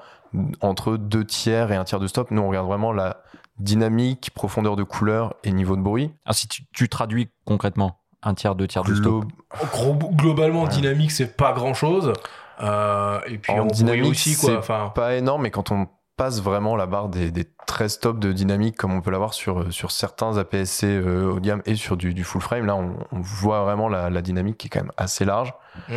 [0.61, 2.31] entre deux tiers et un tiers de stop.
[2.31, 3.21] Nous, on regarde vraiment la
[3.59, 6.11] dynamique, profondeur de couleur et niveau de bruit.
[6.25, 9.25] Alors, si tu, tu traduis concrètement un tiers, deux tiers de stop.
[9.71, 10.69] Gros- globalement, Ouais.
[10.69, 12.13] dynamique, c'est pas grand chose.
[12.61, 14.49] et puis, En en dynamique, aussi, quoi.
[14.51, 18.19] c'est Enfin, Pas énorme, mais quand on passe vraiment la barre des, des 13 stops
[18.19, 21.75] de dynamique, comme on peut l'avoir sur, sur certains APS-C euh, haut de gamme et
[21.75, 24.69] sur du, du full frame, là, on, on voit vraiment la, la dynamique qui est
[24.69, 25.53] quand même assez large.
[25.89, 25.93] hmm.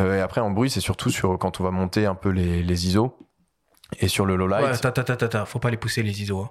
[0.00, 2.62] Euh, et après, en bruit, c'est surtout sur quand on va monter un peu les,
[2.62, 3.16] les ISO.
[4.00, 4.64] Et sur le low light.
[4.66, 6.40] Ouais, ta, ta, ta, ta, ta, faut pas les pousser les ISO.
[6.40, 6.50] hein.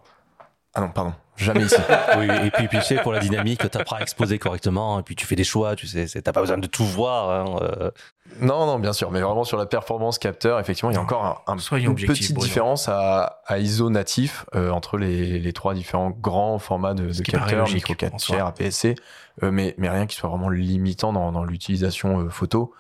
[0.78, 1.76] Ah non, pardon, jamais ici.
[2.20, 5.04] oui, et puis, puis tu sais, pour la dynamique, tu apprends à exposer correctement, et
[5.04, 7.30] puis tu fais des choix, tu sais, t'as pas besoin de tout voir.
[7.32, 7.92] hein, euh.
[8.40, 11.44] Non, non, bien sûr, mais vraiment sur la performance capteur, effectivement, il y a encore
[11.48, 12.46] un, un- Soyons une petite Bruno.
[12.46, 17.68] différence à, à ISO natif euh, entre les, les trois différents grands formats de, capteurs,
[17.70, 18.36] micro en 4 soi.
[18.36, 18.96] tiers, APS-C,
[19.42, 22.74] euh, mais, mais rien qui soit vraiment limitant dans, dans l'utilisation euh, photo.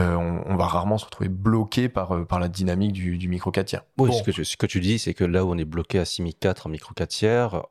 [0.00, 3.28] Euh, on, on va rarement se retrouver bloqué par, euh, par la dynamique du, du
[3.28, 3.82] micro 4 tiers.
[3.98, 4.12] Oui, Bon.
[4.18, 6.04] ce, que tu, ce que tu dis, c'est que là où on est bloqué à
[6.04, 7.62] 6004 en micro 4 tiers,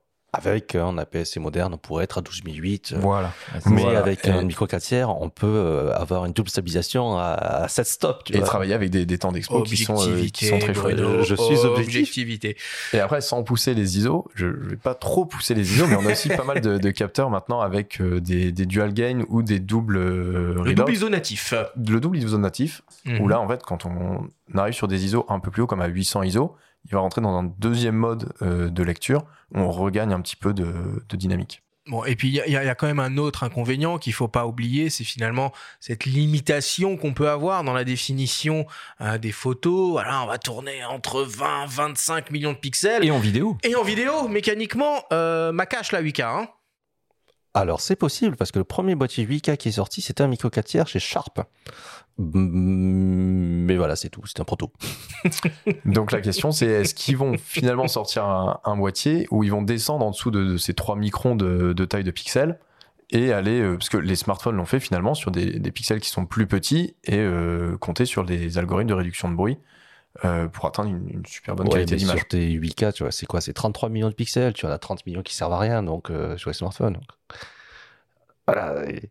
[0.43, 2.93] avec un APS-C moderne, on pourrait être à 12008.
[2.93, 3.33] euh, Voilà.
[3.65, 3.99] Mais Voilà.
[3.99, 7.67] avec Et- un micro 4 tiers, on peut euh, avoir une double stabilisation à, à
[7.67, 8.23] 7 stops.
[8.25, 8.45] Tu Et vois.
[8.47, 10.97] travailler avec des, des temps d'expo qui sont, euh, qui sont très fluides.
[11.23, 11.65] Je suis objectif.
[11.65, 12.57] objectivité.
[12.93, 15.95] Et après, sans pousser les ISO, je je vais pas trop pousser les ISO, mais
[15.95, 19.21] on a aussi pas mal de, de capteurs maintenant avec euh, des, des dual gain
[19.29, 21.53] ou des doubles euh, Le double ISO natif.
[21.77, 23.21] le double ISO natif, Mhm.
[23.21, 24.27] où là, en fait, quand on
[24.57, 26.55] arrive sur des ISO un peu plus haut, comme à 800 ISO,
[26.85, 30.35] il va rentrer dans un deuxième mode euh, de lecture où on regagne un petit
[30.35, 31.61] peu de, de dynamique.
[31.87, 34.13] Bon, et puis il y, a- il y a quand même un autre inconvénient qu'il
[34.13, 38.65] faut pas oublier, c'est finalement cette limitation qu'on peut avoir dans la définition
[39.01, 39.91] euh, des photos.
[39.91, 43.03] Voilà, on va tourner entre 20 25 millions de pixels.
[43.05, 43.57] Et en vidéo.
[43.63, 46.23] Et en vidéo, mécaniquement, euh, ma cache la 8K.
[46.23, 46.47] Hein.
[47.55, 50.49] Alors c'est possible parce que le premier boîtier 8K qui est sorti, c'était un micro
[50.49, 51.39] 4 tiers chez Sharp.
[52.17, 54.73] Mm, Mais voilà, c'est tout, c'est un proto.
[55.85, 60.05] Donc la question, c'est est-ce qu'ils vont finalement sortir un, boîtier où ils vont descendre
[60.05, 62.59] en dessous de, ces 3 microns de, taille de pixels
[63.11, 66.09] et aller, euh, parce que les smartphones l'ont fait finalement sur des, des pixels qui
[66.09, 69.59] sont plus petits et euh, compter sur des algorithmes de réduction de bruit
[70.23, 72.19] euh, pour atteindre une, une super bonne Ouais, qualité d'image.
[72.19, 73.41] sur tes 8K, tu vois, c'est quoi?
[73.41, 76.09] C'est 33 millions de pixels, tu en as 30 millions qui servent à rien donc
[76.09, 76.99] euh, sur les smartphones.
[78.47, 78.87] Voilà.
[78.87, 79.09] et-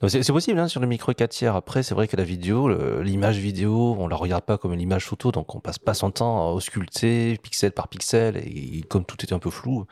[0.00, 1.54] donc, C'est c'est possible hein, sur le micro 4 tiers.
[1.54, 2.68] Après, c'est vrai que la vidéo,
[3.02, 6.10] l'image vidéo, on la regarde pas comme une image photo, donc on passe pas son
[6.10, 8.38] temps à ausculter pixel par pixel.
[8.38, 9.84] Et, comme tout est un peu flou,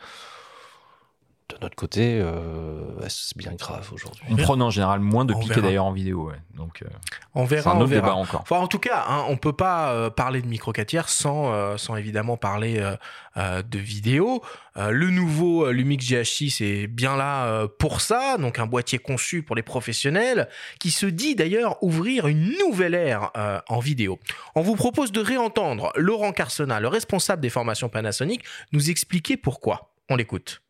[1.49, 4.23] de notre côté, euh, c'est bien grave aujourd'hui.
[4.29, 6.27] On prône en général moins de On piquets d'ailleurs en vidéo.
[6.29, 6.35] Ouais.
[6.53, 6.87] Donc, euh,
[7.33, 8.07] On verra, un on autre verra.
[8.07, 8.41] débat encore.
[8.41, 11.51] Enfin, en tout cas, hein, on peut pas euh, parler de micro 4 tiers sans,
[11.51, 12.95] euh, sans évidemment parler euh,
[13.37, 14.43] euh, de vidéo.
[14.77, 18.99] Euh, le nouveau euh, Lumix GH6 est bien là euh, pour ça, donc un boîtier
[18.99, 20.47] conçu pour les professionnels,
[20.79, 24.19] qui se dit d'ailleurs ouvrir une nouvelle ère euh, en vidéo.
[24.55, 29.91] On vous propose de réentendre Laurent Carsona, le responsable des formations Panasonic, nous expliquer pourquoi.
[30.09, 30.61] On l'écoute.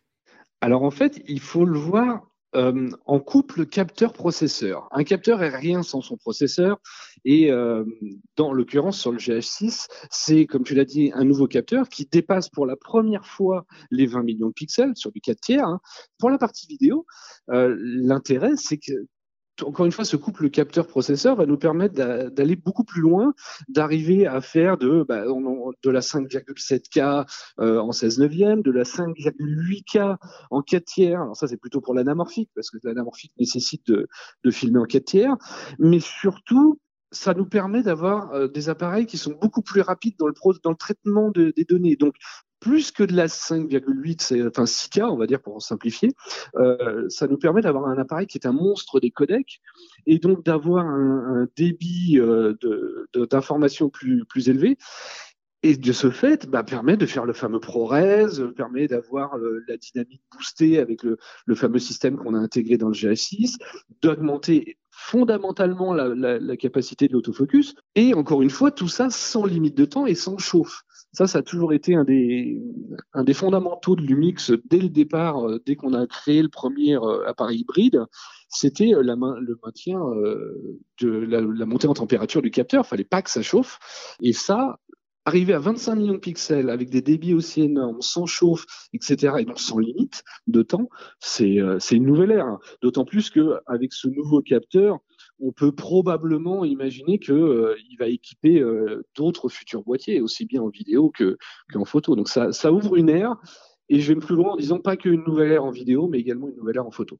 [0.61, 4.87] Alors en fait, il faut le voir euh, en couple capteur-processeur.
[4.91, 6.79] Un capteur est rien sans son processeur.
[7.23, 7.85] Et euh,
[8.37, 12.49] dans l'occurrence, sur le GH6, c'est, comme tu l'as dit, un nouveau capteur qui dépasse
[12.49, 15.65] pour la première fois les 20 millions de pixels sur du 4 tiers.
[15.65, 15.79] hein.
[16.17, 17.05] Pour la partie vidéo,
[17.51, 18.93] euh, l'intérêt, c'est que
[19.63, 23.33] encore une fois, ce couple capteur-processeur va nous permettre d'a- d'aller beaucoup plus loin,
[23.67, 27.25] d'arriver à faire de, bah, de la 5,7K
[27.59, 30.17] euh, en 16 neuvième, de la 5,8K
[30.51, 31.21] en 4 tiers.
[31.21, 34.07] Alors ça, c'est plutôt pour l'anamorphique, parce que l'anamorphique nécessite de,
[34.51, 35.35] filmer en 4 tiers.
[35.77, 36.79] Mais surtout,
[37.11, 41.31] ça nous permet d'avoir euh, des appareils qui sont beaucoup plus rapides dans le, traitement
[41.31, 41.95] de- des données.
[41.95, 42.13] Donc,
[42.59, 46.11] plus que de la 5,8, c'est- enfin 6K, on va dire pour simplifier,
[46.55, 49.61] euh, ça nous permet d'avoir un appareil qui est un monstre des codecs
[50.05, 52.53] et donc d'avoir un, débit euh,
[53.29, 54.77] d'information plus, élevé.
[55.61, 57.93] Et de ce fait, bah, permet de faire le fameux ProRes,
[58.39, 61.17] euh, permet d'avoir le- la dynamique boostée avec le,
[61.55, 63.57] fameux système qu'on a intégré dans le GH6,
[64.01, 67.75] d'augmenter fondamentalement la- la capacité de l'autofocus.
[67.95, 70.83] Et encore une fois, tout ça sans limite de temps et sans chauffe.
[71.11, 72.61] Ça, ça a toujours été un des,
[73.33, 77.61] fondamentaux de Lumix dès le départ, euh, dès qu'on a créé le premier euh, appareil
[77.61, 78.05] hybride,
[78.47, 79.99] c'était euh, le maintien
[81.01, 82.85] de la, montée en température du capteur.
[82.85, 83.79] Fallait pas que ça chauffe.
[84.21, 84.79] Et ça,
[85.25, 89.45] arriver à 25 millions de pixels avec des débits aussi énormes, sans chauffe, etc., et
[89.45, 90.89] donc sans limite de temps,
[91.19, 91.55] c'est
[91.91, 92.57] une nouvelle ère.
[92.81, 94.99] D'autant plus que avec ce nouveau capteur,
[95.39, 100.69] on peut probablement imaginer que euh, va équiper euh, d'autres futurs boîtiers, aussi bien en
[100.69, 101.37] vidéo que
[101.73, 102.15] qu'en photo.
[102.15, 103.35] Donc ça, ça ouvre une ère.
[103.89, 106.47] Et je vais plus loin en disant pas qu'une nouvelle ère en vidéo, mais également
[106.47, 107.19] une nouvelle ère en photo.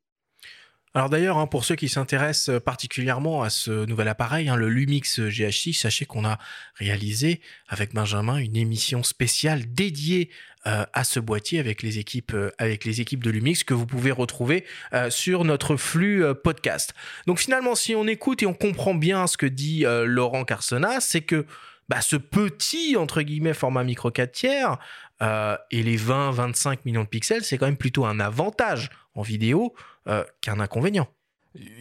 [0.95, 4.69] Alors d'ailleurs, hein, pour ceux qui s'intéressent euh, particulièrement à ce nouvel appareil, hein, le
[4.69, 6.39] Lumix GH6, sachez qu'on a
[6.73, 10.31] réalisé avec Benjamin une émission spéciale dédiée
[10.65, 13.85] euh, à ce boîtier avec les équipes euh, avec les équipes de Lumix que vous
[13.85, 14.65] pouvez retrouver
[15.09, 16.95] sur notre flux podcast.
[17.27, 21.21] Donc finalement, si on écoute et on comprend bien ce que dit Laurent Carsona, c'est
[21.21, 21.45] que
[21.87, 24.77] bah, ce petit entre guillemets format micro 4 tiers
[25.21, 29.73] et les 20-25 millions de pixels, c'est quand même plutôt un avantage en vidéo
[30.07, 31.07] euh, qu'un inconvénient.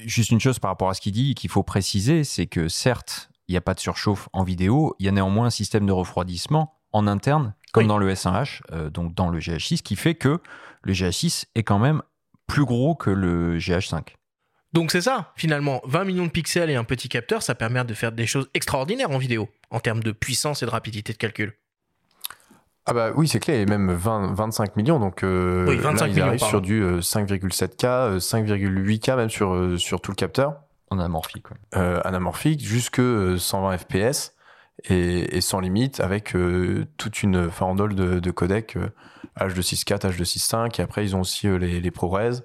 [0.04, 3.30] Juste une chose par rapport à ce qu'il dit qu'il faut préciser, c'est que certes,
[3.48, 5.92] il n'y a pas de surchauffe en vidéo, il y a néanmoins un système de
[5.92, 7.88] refroidissement en interne, comme Oui.
[7.88, 10.40] dans le S1H, euh, donc dans le GH6, qui fait que
[10.82, 12.02] le GH6 est quand même
[12.46, 14.14] plus gros que le GH5.
[14.72, 17.94] Donc c'est ça, finalement, 20 millions de pixels et un petit capteur, ça permet de
[17.94, 21.54] faire des choses extraordinaires en vidéo, en termes de puissance et de rapidité de calcul.
[22.88, 26.06] Ah bah oui, c'est clair, et même 20, 25 millions, donc euh, Oui, là, 25
[26.06, 26.50] ils millions, arrivent pardon.
[26.50, 30.54] sur du euh, 5,7K, euh, 5,8K même sur, euh, sur tout le capteur,
[30.90, 31.50] En amorphique.
[31.50, 31.56] ouais.
[31.76, 34.32] euh, anamorphique, jusque euh, 120 FPS,
[34.88, 38.88] et, et sans limite, avec euh, toute une farandole de, de codecs euh,
[39.40, 42.40] H264, H265, et après ils ont aussi euh, les, les ProRes,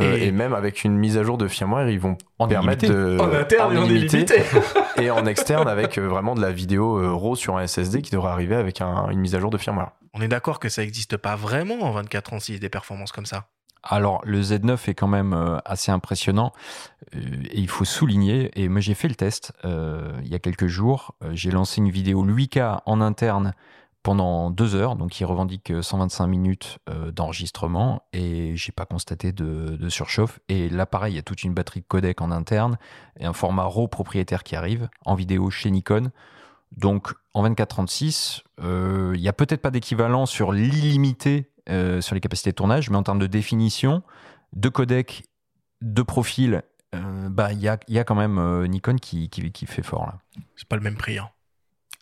[0.00, 0.32] euh, Et- et...
[0.32, 3.16] même avec une mise à jour de firmware, ils vont En permettre illimité.
[3.16, 3.18] de...
[3.20, 4.42] en interne et en illimité.
[4.96, 8.10] et en externe avec euh, vraiment de la vidéo euh, RAW sur un SSD qui
[8.10, 9.90] devrait arriver avec un- une mise à jour de firmware.
[10.14, 13.46] On est d'accord que ça n'existe pas vraiment en 24-36 des performances comme ça.
[13.84, 16.52] Alors, le Z9 est quand même euh, assez impressionnant
[17.12, 20.68] et il faut souligner, et moi j'ai fait le test euh, il y a quelques
[20.68, 23.54] jours, j'ai lancé une vidéo 8K en interne
[24.02, 29.32] pendant deux heures, donc il revendique euh, 125 minutes euh, d'enregistrement et j'ai pas constaté
[29.32, 30.40] de, surchauffe.
[30.48, 32.78] Et l'appareil a toute une batterie de codec en interne
[33.18, 36.10] et un format RAW propriétaire qui arrive en vidéo chez Nikon.
[36.76, 42.20] Donc en 24-36, euh, il y a peut-être pas d'équivalent sur l'illimité euh, sur les
[42.20, 44.02] capacités de tournage, mais en termes de définition,
[44.52, 45.24] de codec,
[45.80, 46.62] de profil,
[46.94, 49.28] euh, bah il y a, il y a quand même euh, Nikon qui
[49.66, 50.18] fait fort là.
[50.56, 51.18] C'est pas le même prix.
[51.18, 51.30] hein.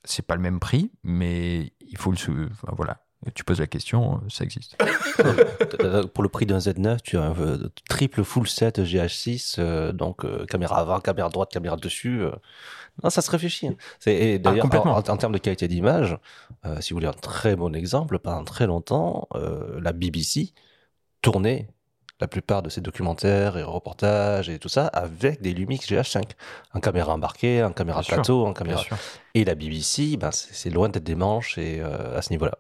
[0.05, 2.99] C'est pas le même prix, mais il faut le sou- enfin, voilà.
[3.35, 4.77] Tu poses la question, euh, ça existe.
[5.81, 9.93] Euh, Pour le prix d'un Z9, tu as un euh, triple full set GH6, euh,
[9.93, 12.23] donc euh, caméra avant, caméra droite, caméra dessus.
[12.23, 12.31] euh.
[13.05, 13.69] Non, ça se réfléchit.
[13.69, 13.77] hein.
[14.07, 14.95] Et d'ailleurs, complètement.
[14.95, 16.17] en, en termes de qualité d'image,
[16.81, 20.53] si vous voulez un très bon exemple, pendant très longtemps, la BBC
[21.23, 21.69] tournait
[22.21, 26.23] la plupart de ses documentaires et reportages et tout ça avec des Lumix GH5,
[26.75, 28.83] en caméra embarquée, en caméra Bien plateau, Bien caméra.
[29.35, 32.59] Et la BBC, ben c'est c'est loin d'être des manches et euh, à ce niveau-là.